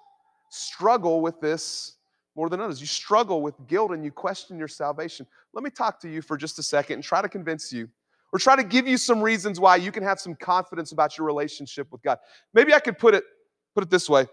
struggle 0.50 1.20
with 1.20 1.40
this 1.40 1.94
more 2.34 2.48
than 2.48 2.61
others. 2.61 2.80
You 2.80 2.88
struggle 2.88 3.40
with 3.40 3.54
guilt 3.68 3.92
and 3.92 4.04
you 4.04 4.11
question 4.11 4.58
your 4.58 4.66
salvation. 4.66 5.28
Let 5.54 5.62
me 5.62 5.70
talk 5.70 6.00
to 6.00 6.08
you 6.08 6.20
for 6.20 6.37
just 6.37 6.58
a 6.58 6.62
second 6.64 6.94
and 6.94 7.04
try 7.04 7.22
to 7.22 7.28
convince 7.28 7.72
you 7.72 7.88
or 8.32 8.40
try 8.40 8.56
to 8.56 8.64
give 8.64 8.88
you 8.88 8.96
some 8.96 9.22
reasons 9.22 9.61
why 9.61 9.76
you 9.76 9.92
can 9.92 10.02
have 10.02 10.18
some 10.18 10.34
confidence 10.34 10.90
about 10.90 11.16
your 11.16 11.24
relationship 11.24 11.87
with 11.92 12.02
God. 12.02 12.18
Maybe 12.52 12.74
I 12.74 12.80
could 12.80 12.98
put 12.98 13.14
it 13.14 13.22
put 13.76 13.84
it 13.84 13.90
this 13.90 14.11
way. 14.11 14.26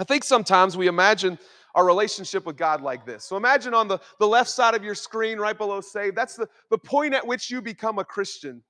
I 0.00 0.04
think 0.04 0.24
sometimes 0.24 0.78
we 0.78 0.86
imagine 0.86 1.38
our 1.74 1.84
relationship 1.84 2.46
with 2.46 2.56
God 2.56 2.80
like 2.80 3.04
this. 3.04 3.22
So 3.22 3.36
imagine 3.36 3.74
on 3.74 3.86
the, 3.86 3.98
the 4.18 4.26
left 4.26 4.48
side 4.48 4.74
of 4.74 4.82
your 4.82 4.94
screen, 4.94 5.38
right 5.38 5.56
below 5.56 5.82
save, 5.82 6.14
that's 6.14 6.36
the, 6.36 6.48
the 6.70 6.78
point 6.78 7.12
at 7.12 7.26
which 7.26 7.50
you 7.50 7.60
become 7.60 7.98
a 7.98 8.04
Christian. 8.04 8.62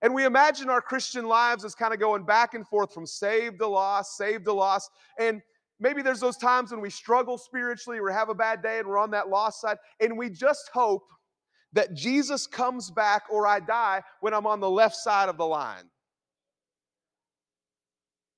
And 0.00 0.14
we 0.14 0.24
imagine 0.24 0.70
our 0.70 0.80
Christian 0.80 1.26
lives 1.26 1.64
as 1.64 1.74
kind 1.74 1.92
of 1.92 1.98
going 1.98 2.22
back 2.22 2.54
and 2.54 2.66
forth 2.66 2.94
from 2.94 3.04
saved 3.04 3.58
to 3.58 3.66
lost, 3.66 4.16
saved 4.16 4.44
to 4.44 4.52
lost. 4.52 4.92
And 5.18 5.42
maybe 5.80 6.02
there's 6.02 6.20
those 6.20 6.36
times 6.36 6.70
when 6.70 6.80
we 6.80 6.88
struggle 6.88 7.36
spiritually 7.36 7.98
or 7.98 8.08
have 8.08 8.28
a 8.28 8.34
bad 8.34 8.62
day 8.62 8.78
and 8.78 8.86
we're 8.86 8.96
on 8.96 9.10
that 9.10 9.28
lost 9.28 9.60
side. 9.60 9.78
And 9.98 10.16
we 10.16 10.30
just 10.30 10.70
hope 10.72 11.02
that 11.72 11.94
Jesus 11.94 12.46
comes 12.46 12.92
back 12.92 13.24
or 13.28 13.44
I 13.44 13.58
die 13.58 14.02
when 14.20 14.34
I'm 14.34 14.46
on 14.46 14.60
the 14.60 14.70
left 14.70 14.94
side 14.94 15.28
of 15.28 15.36
the 15.36 15.46
line 15.46 15.90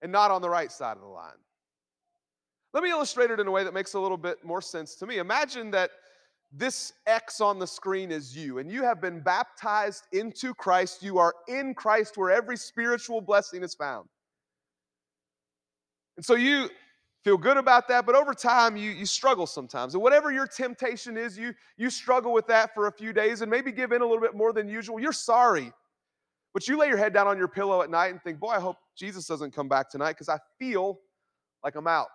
and 0.00 0.10
not 0.10 0.30
on 0.30 0.40
the 0.40 0.50
right 0.50 0.72
side 0.72 0.96
of 0.96 1.02
the 1.02 1.08
line. 1.08 1.32
Let 2.74 2.82
me 2.82 2.90
illustrate 2.90 3.30
it 3.30 3.38
in 3.38 3.46
a 3.46 3.50
way 3.50 3.64
that 3.64 3.74
makes 3.74 3.94
a 3.94 4.00
little 4.00 4.16
bit 4.16 4.44
more 4.44 4.62
sense 4.62 4.94
to 4.96 5.06
me. 5.06 5.18
Imagine 5.18 5.70
that 5.72 5.90
this 6.52 6.92
X 7.06 7.40
on 7.40 7.58
the 7.58 7.66
screen 7.66 8.10
is 8.10 8.36
you, 8.36 8.58
and 8.58 8.70
you 8.70 8.82
have 8.82 9.00
been 9.00 9.20
baptized 9.20 10.04
into 10.12 10.54
Christ. 10.54 11.02
You 11.02 11.18
are 11.18 11.34
in 11.48 11.74
Christ 11.74 12.16
where 12.16 12.30
every 12.30 12.56
spiritual 12.56 13.20
blessing 13.20 13.62
is 13.62 13.74
found. 13.74 14.08
And 16.16 16.24
so 16.24 16.34
you 16.34 16.68
feel 17.24 17.38
good 17.38 17.56
about 17.56 17.88
that, 17.88 18.04
but 18.04 18.14
over 18.14 18.34
time 18.34 18.76
you, 18.76 18.90
you 18.90 19.06
struggle 19.06 19.46
sometimes. 19.46 19.94
And 19.94 20.02
whatever 20.02 20.30
your 20.30 20.46
temptation 20.46 21.16
is, 21.16 21.38
you, 21.38 21.54
you 21.78 21.88
struggle 21.88 22.32
with 22.32 22.46
that 22.48 22.74
for 22.74 22.86
a 22.86 22.92
few 22.92 23.12
days 23.12 23.40
and 23.40 23.50
maybe 23.50 23.72
give 23.72 23.92
in 23.92 24.02
a 24.02 24.04
little 24.04 24.20
bit 24.20 24.34
more 24.34 24.52
than 24.52 24.68
usual. 24.68 25.00
You're 25.00 25.12
sorry. 25.12 25.72
But 26.52 26.68
you 26.68 26.76
lay 26.76 26.88
your 26.88 26.98
head 26.98 27.14
down 27.14 27.28
on 27.28 27.38
your 27.38 27.48
pillow 27.48 27.80
at 27.80 27.90
night 27.90 28.08
and 28.08 28.22
think, 28.22 28.38
boy, 28.38 28.48
I 28.48 28.60
hope 28.60 28.76
Jesus 28.96 29.26
doesn't 29.26 29.54
come 29.54 29.68
back 29.68 29.88
tonight 29.88 30.12
because 30.12 30.28
I 30.28 30.38
feel 30.58 31.00
like 31.64 31.76
I'm 31.76 31.86
out. 31.86 32.08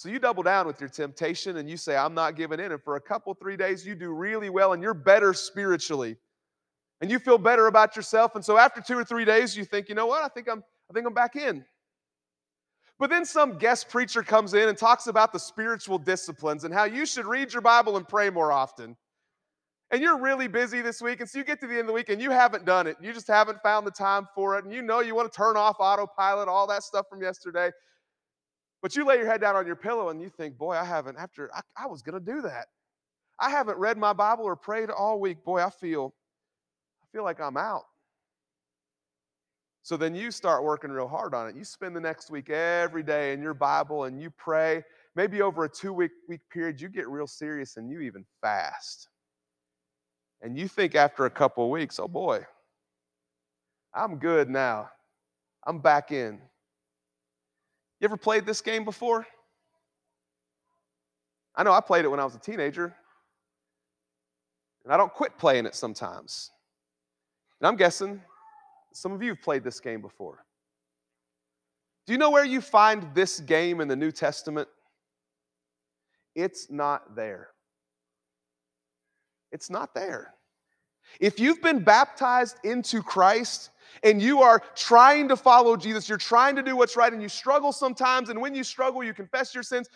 So 0.00 0.08
you 0.08 0.18
double 0.18 0.42
down 0.42 0.66
with 0.66 0.80
your 0.80 0.88
temptation 0.88 1.58
and 1.58 1.68
you 1.68 1.76
say, 1.76 1.94
I'm 1.94 2.14
not 2.14 2.34
giving 2.34 2.58
in. 2.58 2.72
And 2.72 2.82
for 2.82 2.96
a 2.96 3.00
couple, 3.02 3.34
three 3.34 3.58
days, 3.58 3.86
you 3.86 3.94
do 3.94 4.14
really 4.14 4.48
well 4.48 4.72
and 4.72 4.82
you're 4.82 4.94
better 4.94 5.34
spiritually. 5.34 6.16
And 7.02 7.10
you 7.10 7.18
feel 7.18 7.36
better 7.36 7.66
about 7.66 7.96
yourself. 7.96 8.34
And 8.34 8.42
so 8.42 8.56
after 8.56 8.80
two 8.80 8.96
or 8.96 9.04
three 9.04 9.26
days, 9.26 9.54
you 9.54 9.66
think, 9.66 9.90
you 9.90 9.94
know 9.94 10.06
what? 10.06 10.24
I 10.24 10.28
think 10.28 10.48
I'm, 10.50 10.64
I 10.88 10.94
think 10.94 11.06
I'm 11.06 11.12
back 11.12 11.36
in. 11.36 11.66
But 12.98 13.10
then 13.10 13.26
some 13.26 13.58
guest 13.58 13.90
preacher 13.90 14.22
comes 14.22 14.54
in 14.54 14.70
and 14.70 14.78
talks 14.78 15.06
about 15.06 15.34
the 15.34 15.38
spiritual 15.38 15.98
disciplines 15.98 16.64
and 16.64 16.72
how 16.72 16.84
you 16.84 17.04
should 17.04 17.26
read 17.26 17.52
your 17.52 17.60
Bible 17.60 17.98
and 17.98 18.08
pray 18.08 18.30
more 18.30 18.52
often. 18.52 18.96
And 19.90 20.00
you're 20.00 20.18
really 20.18 20.48
busy 20.48 20.80
this 20.80 21.02
week. 21.02 21.20
And 21.20 21.28
so 21.28 21.36
you 21.36 21.44
get 21.44 21.60
to 21.60 21.66
the 21.66 21.74
end 21.74 21.80
of 21.82 21.86
the 21.88 21.92
week 21.92 22.08
and 22.08 22.22
you 22.22 22.30
haven't 22.30 22.64
done 22.64 22.86
it. 22.86 22.96
You 23.02 23.12
just 23.12 23.28
haven't 23.28 23.60
found 23.62 23.86
the 23.86 23.90
time 23.90 24.28
for 24.34 24.56
it. 24.56 24.64
And 24.64 24.72
you 24.72 24.80
know 24.80 25.00
you 25.00 25.14
want 25.14 25.30
to 25.30 25.36
turn 25.36 25.58
off 25.58 25.76
autopilot, 25.78 26.48
all 26.48 26.66
that 26.68 26.84
stuff 26.84 27.04
from 27.10 27.20
yesterday. 27.20 27.70
But 28.82 28.96
you 28.96 29.04
lay 29.04 29.16
your 29.16 29.26
head 29.26 29.40
down 29.40 29.56
on 29.56 29.66
your 29.66 29.76
pillow 29.76 30.08
and 30.08 30.20
you 30.20 30.28
think, 30.28 30.56
boy, 30.56 30.72
I 30.72 30.84
haven't, 30.84 31.18
after 31.18 31.50
I, 31.54 31.60
I 31.76 31.86
was 31.86 32.02
going 32.02 32.18
to 32.22 32.32
do 32.32 32.42
that. 32.42 32.66
I 33.38 33.50
haven't 33.50 33.78
read 33.78 33.98
my 33.98 34.12
Bible 34.12 34.44
or 34.44 34.56
prayed 34.56 34.90
all 34.90 35.20
week. 35.20 35.44
Boy, 35.44 35.62
I 35.62 35.70
feel, 35.70 36.14
I 37.02 37.06
feel 37.12 37.24
like 37.24 37.40
I'm 37.40 37.56
out. 37.56 37.84
So 39.82 39.96
then 39.96 40.14
you 40.14 40.30
start 40.30 40.62
working 40.62 40.90
real 40.90 41.08
hard 41.08 41.34
on 41.34 41.48
it. 41.48 41.56
You 41.56 41.64
spend 41.64 41.96
the 41.96 42.00
next 42.00 42.30
week 42.30 42.50
every 42.50 43.02
day 43.02 43.32
in 43.32 43.42
your 43.42 43.54
Bible 43.54 44.04
and 44.04 44.20
you 44.20 44.30
pray. 44.30 44.82
Maybe 45.16 45.42
over 45.42 45.64
a 45.64 45.68
two 45.68 45.92
week 45.92 46.12
week 46.28 46.40
period, 46.52 46.80
you 46.80 46.88
get 46.88 47.08
real 47.08 47.26
serious 47.26 47.76
and 47.76 47.90
you 47.90 48.00
even 48.00 48.24
fast. 48.40 49.08
And 50.42 50.56
you 50.56 50.68
think 50.68 50.94
after 50.94 51.26
a 51.26 51.30
couple 51.30 51.70
weeks, 51.70 51.98
oh 51.98 52.08
boy, 52.08 52.44
I'm 53.94 54.16
good 54.16 54.48
now. 54.48 54.90
I'm 55.66 55.80
back 55.80 56.12
in. 56.12 56.40
You 58.00 58.06
ever 58.06 58.16
played 58.16 58.46
this 58.46 58.62
game 58.62 58.84
before? 58.84 59.26
I 61.54 61.62
know 61.62 61.72
I 61.72 61.80
played 61.80 62.04
it 62.04 62.08
when 62.08 62.18
I 62.18 62.24
was 62.24 62.34
a 62.34 62.38
teenager. 62.38 62.94
And 64.84 64.92
I 64.92 64.96
don't 64.96 65.12
quit 65.12 65.36
playing 65.36 65.66
it 65.66 65.74
sometimes. 65.74 66.50
And 67.60 67.68
I'm 67.68 67.76
guessing 67.76 68.22
some 68.94 69.12
of 69.12 69.22
you 69.22 69.30
have 69.30 69.42
played 69.42 69.62
this 69.62 69.78
game 69.80 70.00
before. 70.00 70.44
Do 72.06 72.14
you 72.14 72.18
know 72.18 72.30
where 72.30 72.44
you 72.44 72.62
find 72.62 73.14
this 73.14 73.40
game 73.40 73.80
in 73.80 73.88
the 73.88 73.96
New 73.96 74.10
Testament? 74.10 74.68
It's 76.34 76.70
not 76.70 77.14
there. 77.14 77.48
It's 79.52 79.68
not 79.68 79.94
there. 79.94 80.34
If 81.20 81.38
you've 81.38 81.60
been 81.60 81.84
baptized 81.84 82.56
into 82.64 83.02
Christ, 83.02 83.70
and 84.02 84.20
you 84.20 84.42
are 84.42 84.62
trying 84.74 85.28
to 85.28 85.36
follow 85.36 85.76
Jesus, 85.76 86.08
you're 86.08 86.18
trying 86.18 86.56
to 86.56 86.62
do 86.62 86.76
what's 86.76 86.96
right, 86.96 87.12
and 87.12 87.22
you 87.22 87.28
struggle 87.28 87.72
sometimes, 87.72 88.28
and 88.28 88.40
when 88.40 88.54
you 88.54 88.64
struggle, 88.64 89.02
you 89.02 89.14
confess 89.14 89.54
your 89.54 89.62
sins. 89.62 89.88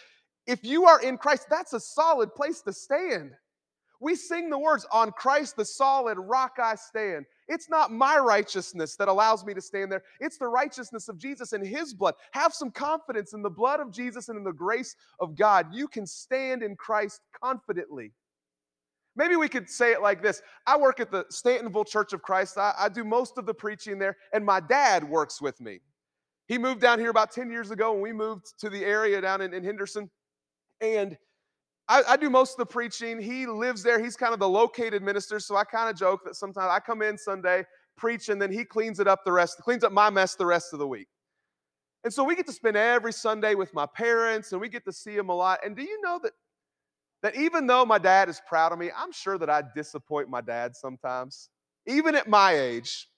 If 0.47 0.65
you 0.65 0.85
are 0.85 1.01
in 1.01 1.17
Christ, 1.17 1.47
that's 1.49 1.73
a 1.73 1.81
solid 1.81 2.35
place 2.35 2.61
to 2.63 2.73
stand. 2.73 3.33
We 4.01 4.17
sing 4.17 4.51
the 4.51 4.59
words, 4.59 4.87
On 4.93 5.13
Christ 5.13 5.57
the 5.57 5.65
solid 5.65 6.19
rock 6.19 6.59
I 6.63 6.75
stand. 6.75 7.25
It's 7.49 7.71
not 7.71 7.91
my 7.91 8.19
righteousness 8.19 8.97
that 8.97 9.09
allows 9.09 9.47
me 9.47 9.55
to 9.55 9.63
stand 9.63 9.91
there. 9.91 10.03
It's 10.21 10.37
the 10.37 10.49
righteousness 10.49 11.09
of 11.09 11.17
Jesus 11.17 11.55
and 11.55 11.67
His 11.67 11.95
blood. 11.95 12.15
Have 12.33 12.53
some 12.53 12.71
confidence 12.71 13.33
in 13.33 13.41
the 13.41 13.49
blood 13.49 13.81
of 13.81 13.91
Jesus 13.91 14.29
and 14.29 14.37
in 14.37 14.45
the 14.45 14.53
grace 14.53 14.95
of 15.21 15.37
God. 15.37 15.69
You 15.73 15.89
can 15.89 16.07
stand 16.07 16.63
in 16.63 16.77
Christ 16.77 17.23
confidently. 17.43 18.13
Maybe 19.17 19.37
we 19.37 19.49
could 19.49 19.71
say 19.71 19.93
it 19.93 20.03
like 20.03 20.23
this 20.23 20.43
I 20.67 20.77
work 20.77 21.01
at 21.01 21.11
the 21.11 21.25
Stantonville 21.33 21.87
Church 21.87 22.13
of 22.13 22.23
Christ. 22.23 22.59
I, 22.59 22.75
I, 22.79 22.89
do 22.89 23.05
most 23.05 23.39
of 23.39 23.47
the 23.47 23.55
preaching 23.55 23.99
there, 23.99 24.17
and 24.33 24.45
my 24.45 24.61
dad 24.61 25.09
works 25.09 25.41
with 25.41 25.61
me. 25.61 25.81
He 26.47 26.59
moved 26.59 26.81
down 26.81 26.99
here 26.99 27.11
about 27.11 27.33
10 27.33 27.51
years 27.51 27.71
ago, 27.71 27.93
and 27.95 28.03
we 28.03 28.13
moved 28.13 28.59
to 28.61 28.69
the 28.69 28.85
area 28.85 29.21
down 29.21 29.41
in, 29.41 29.55
in 29.55 29.65
Henderson. 29.65 30.11
And 30.81 31.17
I, 31.89 32.03
I, 32.09 32.17
do 32.17 32.29
most 32.29 32.53
of 32.53 32.59
the 32.59 32.67
preaching. 32.67 33.21
He 33.21 33.47
lives 33.47 33.83
there. 33.83 34.03
He's 34.03 34.17
kind 34.17 34.35
of 34.35 34.41
the 34.41 34.49
located 34.49 35.03
minister. 35.03 35.39
So 35.41 35.57
I 35.57 35.65
kind 35.65 35.89
of 35.89 35.97
joke 35.97 36.21
that 36.25 36.35
sometimes 36.35 36.71
I 36.71 36.81
come 36.81 37.01
in 37.03 37.17
Sunday, 37.17 37.65
preach, 37.97 38.29
and 38.29 38.41
then 38.41 38.53
he 38.53 38.65
cleans 38.65 39.01
it 39.01 39.09
up 39.09 39.25
the 39.25 39.33
rest, 39.33 39.59
cleans 39.59 39.85
up 39.85 39.93
my 39.93 40.11
mess 40.11 40.35
the 40.35 40.47
rest 40.47 40.73
of 40.73 40.79
the 40.79 40.87
week. 40.87 41.09
And 42.03 42.13
so 42.13 42.23
we 42.23 42.37
get 42.37 42.47
to 42.47 42.53
spend 42.53 42.77
every 42.77 43.13
Sunday 43.13 43.55
with 43.55 43.73
my 43.73 43.87
parents, 43.87 44.53
and 44.53 44.61
we 44.61 44.69
get 44.69 44.85
to 44.85 44.93
see 44.93 45.15
him 45.15 45.31
a 45.31 45.35
lot. 45.35 45.61
And 45.65 45.75
do 45.75 45.83
you 45.83 46.01
know 46.03 46.21
that 46.23 46.33
that 47.25 47.35
even 47.37 47.67
though 47.67 47.87
my 47.87 47.97
dad 47.97 48.29
is 48.29 48.43
proud 48.47 48.71
of 48.71 48.79
me, 48.79 48.91
I'm 48.95 49.11
sure 49.11 49.39
that 49.39 49.49
I 49.49 49.63
disappoint 49.75 50.29
my 50.29 50.43
dad 50.43 50.77
sometimes. 50.77 51.49
Even 51.87 52.15
at 52.15 52.29
my 52.29 52.53
age, 52.53 53.09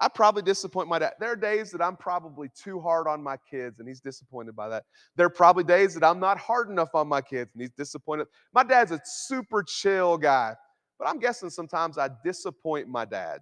I 0.00 0.08
probably 0.08 0.40
disappoint 0.40 0.88
my 0.88 0.98
dad. 0.98 1.12
There 1.20 1.30
are 1.30 1.36
days 1.36 1.70
that 1.72 1.82
I'm 1.82 1.98
probably 1.98 2.48
too 2.58 2.80
hard 2.80 3.06
on 3.06 3.22
my 3.22 3.36
kids, 3.50 3.78
and 3.78 3.86
he's 3.86 4.00
disappointed 4.00 4.56
by 4.56 4.70
that. 4.70 4.84
There 5.16 5.26
are 5.26 5.30
probably 5.30 5.64
days 5.64 5.92
that 5.92 6.02
I'm 6.02 6.18
not 6.18 6.38
hard 6.38 6.70
enough 6.70 6.94
on 6.94 7.08
my 7.08 7.20
kids, 7.20 7.50
and 7.52 7.60
he's 7.60 7.72
disappointed. 7.72 8.26
My 8.54 8.64
dad's 8.64 8.90
a 8.90 9.02
super 9.04 9.62
chill 9.62 10.16
guy, 10.16 10.56
but 10.98 11.06
I'm 11.06 11.18
guessing 11.18 11.50
sometimes 11.50 11.98
I 11.98 12.08
disappoint 12.24 12.88
my 12.88 13.04
dad. 13.04 13.40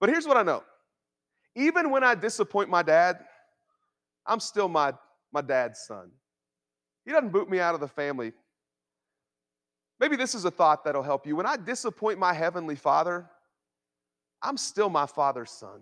But 0.00 0.08
here's 0.08 0.26
what 0.26 0.38
I 0.38 0.42
know 0.42 0.64
even 1.54 1.90
when 1.90 2.02
I 2.02 2.14
disappoint 2.14 2.70
my 2.70 2.82
dad, 2.82 3.18
I'm 4.24 4.40
still 4.40 4.68
my, 4.68 4.94
my 5.34 5.42
dad's 5.42 5.80
son. 5.80 6.12
He 7.04 7.12
doesn't 7.12 7.30
boot 7.30 7.50
me 7.50 7.60
out 7.60 7.74
of 7.74 7.82
the 7.82 7.88
family 7.88 8.32
Maybe 9.98 10.16
this 10.16 10.34
is 10.34 10.44
a 10.44 10.50
thought 10.50 10.84
that'll 10.84 11.02
help 11.02 11.26
you. 11.26 11.36
When 11.36 11.46
I 11.46 11.56
disappoint 11.56 12.18
my 12.18 12.32
heavenly 12.32 12.76
father, 12.76 13.28
I'm 14.42 14.56
still 14.56 14.90
my 14.90 15.06
father's 15.06 15.50
son. 15.50 15.80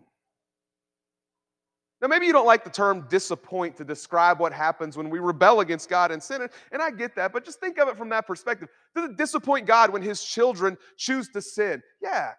Now, 2.00 2.09
maybe 2.09 2.27
you 2.27 2.33
don't 2.33 2.46
like 2.46 2.64
the 2.64 2.70
term 2.70 3.07
disappoint 3.09 3.77
to 3.77 3.85
describe 3.85 4.38
what 4.38 4.53
happens 4.53 4.96
when 4.96 5.09
we 5.09 5.20
rebel 5.20 5.61
against 5.61 5.88
God 5.88 6.11
and 6.11 6.22
sin, 6.22 6.46
and 6.70 6.83
I 6.83 6.90
get 6.90 7.16
that, 7.16 7.33
but 7.33 7.44
just 7.44 7.61
think 7.61 7.79
of 7.79 7.88
it 7.88 7.96
from 7.96 8.11
that 8.11 8.27
perspective. 8.27 8.68
Does 8.94 9.11
it 9.11 9.16
disappoint 9.16 9.66
God 9.66 9.90
when 9.90 10.03
his 10.03 10.22
children 10.22 10.77
choose 10.98 11.29
to 11.31 11.40
sin? 11.40 11.83
Yeah. 12.03 12.33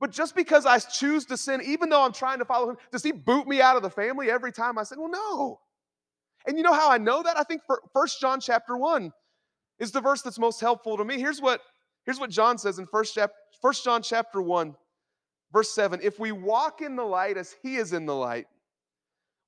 But 0.00 0.10
just 0.10 0.34
because 0.34 0.66
I 0.66 0.78
choose 0.78 1.24
to 1.26 1.36
sin, 1.36 1.62
even 1.64 1.88
though 1.88 2.02
I'm 2.02 2.12
trying 2.12 2.38
to 2.40 2.44
follow 2.44 2.70
him, 2.70 2.76
does 2.90 3.02
he 3.02 3.12
boot 3.12 3.46
me 3.46 3.60
out 3.60 3.76
of 3.76 3.82
the 3.82 3.90
family 3.90 4.30
every 4.30 4.52
time 4.52 4.78
I 4.78 4.82
sin? 4.82 5.00
Well, 5.00 5.10
no. 5.10 5.60
And 6.46 6.56
you 6.56 6.64
know 6.64 6.74
how 6.74 6.90
I 6.90 6.98
know 6.98 7.22
that? 7.22 7.38
I 7.38 7.44
think 7.44 7.62
for 7.66 7.80
First 7.92 8.20
John 8.20 8.40
chapter 8.40 8.76
1 8.76 9.12
is 9.78 9.90
the 9.90 10.00
verse 10.00 10.22
that's 10.22 10.38
most 10.38 10.60
helpful 10.60 10.96
to 10.96 11.04
me. 11.04 11.18
Here's 11.18 11.40
what, 11.40 11.60
here's 12.04 12.18
what 12.18 12.30
John 12.30 12.58
says 12.58 12.78
in 12.78 12.86
1 12.86 13.04
chap- 13.04 13.32
John 13.84 14.02
chapter 14.02 14.40
1, 14.40 14.74
verse 15.52 15.74
7. 15.74 16.00
If 16.02 16.18
we 16.18 16.32
walk 16.32 16.80
in 16.80 16.96
the 16.96 17.04
light 17.04 17.36
as 17.36 17.54
he 17.62 17.76
is 17.76 17.92
in 17.92 18.06
the 18.06 18.14
light, 18.14 18.46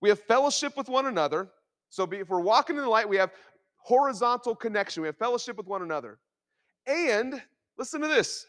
we 0.00 0.08
have 0.08 0.20
fellowship 0.20 0.76
with 0.76 0.88
one 0.88 1.06
another. 1.06 1.48
So 1.90 2.08
if 2.10 2.28
we're 2.28 2.40
walking 2.40 2.76
in 2.76 2.82
the 2.82 2.88
light, 2.88 3.08
we 3.08 3.16
have 3.16 3.32
horizontal 3.78 4.54
connection. 4.54 5.02
We 5.02 5.08
have 5.08 5.16
fellowship 5.16 5.56
with 5.56 5.66
one 5.66 5.82
another. 5.82 6.18
And 6.86 7.40
listen 7.76 8.00
to 8.00 8.08
this 8.08 8.46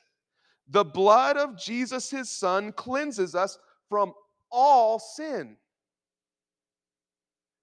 the 0.69 0.85
blood 0.85 1.37
of 1.37 1.57
Jesus, 1.57 2.09
his 2.09 2.29
son, 2.29 2.71
cleanses 2.71 3.35
us 3.35 3.57
from 3.89 4.13
all 4.51 4.99
sin. 4.99 5.57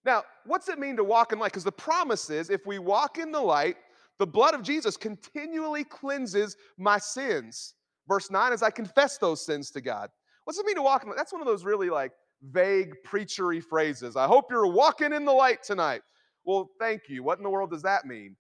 Now, 0.04 0.24
what's 0.44 0.68
it 0.68 0.78
mean 0.78 0.96
to 0.96 1.04
walk 1.04 1.32
in 1.32 1.38
light? 1.38 1.52
Because 1.52 1.64
the 1.64 1.72
promise 1.72 2.30
is 2.30 2.50
if 2.50 2.66
we 2.66 2.78
walk 2.78 3.18
in 3.18 3.32
the 3.32 3.40
light, 3.40 3.76
the 4.18 4.26
blood 4.26 4.54
of 4.54 4.62
Jesus 4.62 4.96
continually 4.96 5.84
cleanses 5.84 6.56
my 6.78 6.98
sins. 6.98 7.74
Verse 8.08 8.30
9, 8.30 8.52
as 8.52 8.62
I 8.62 8.70
confess 8.70 9.18
those 9.18 9.44
sins 9.44 9.70
to 9.72 9.80
God. 9.80 10.10
What's 10.44 10.58
it 10.58 10.66
mean 10.66 10.76
to 10.76 10.82
walk 10.82 11.04
in? 11.04 11.10
That's 11.16 11.32
one 11.32 11.42
of 11.42 11.46
those 11.46 11.64
really 11.64 11.90
like 11.90 12.12
vague 12.42 12.94
preachery 13.04 13.62
phrases. 13.62 14.16
I 14.16 14.26
hope 14.26 14.46
you're 14.50 14.66
walking 14.66 15.12
in 15.12 15.24
the 15.24 15.32
light 15.32 15.62
tonight. 15.62 16.02
Well, 16.44 16.70
thank 16.78 17.02
you. 17.08 17.22
What 17.22 17.38
in 17.38 17.44
the 17.44 17.50
world 17.50 17.70
does 17.70 17.82
that 17.82 18.06
mean? 18.06 18.36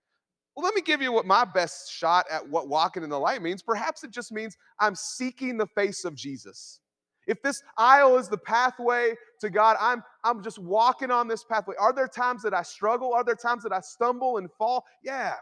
Well, 0.54 0.64
let 0.64 0.74
me 0.74 0.80
give 0.80 1.02
you 1.02 1.12
what 1.12 1.26
my 1.26 1.44
best 1.44 1.92
shot 1.92 2.24
at 2.30 2.48
what 2.48 2.68
walking 2.68 3.02
in 3.02 3.10
the 3.10 3.18
light 3.18 3.42
means. 3.42 3.62
Perhaps 3.62 4.04
it 4.04 4.10
just 4.10 4.32
means 4.32 4.56
I'm 4.80 4.94
seeking 4.94 5.58
the 5.58 5.66
face 5.66 6.04
of 6.04 6.14
Jesus. 6.14 6.80
If 7.26 7.42
this 7.42 7.62
aisle 7.76 8.16
is 8.16 8.28
the 8.28 8.38
pathway 8.38 9.14
to 9.40 9.50
God, 9.50 9.76
I'm, 9.80 10.02
I'm 10.22 10.42
just 10.42 10.58
walking 10.58 11.10
on 11.10 11.26
this 11.26 11.44
pathway. 11.44 11.74
Are 11.78 11.92
there 11.92 12.06
times 12.06 12.42
that 12.44 12.54
I 12.54 12.62
struggle? 12.62 13.12
Are 13.12 13.24
there 13.24 13.34
times 13.34 13.64
that 13.64 13.72
I 13.72 13.80
stumble 13.80 14.38
and 14.38 14.48
fall? 14.56 14.84
Yeah. 15.02 15.34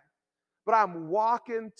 But 0.66 0.74
I'm 0.74 1.08
walking 1.08 1.72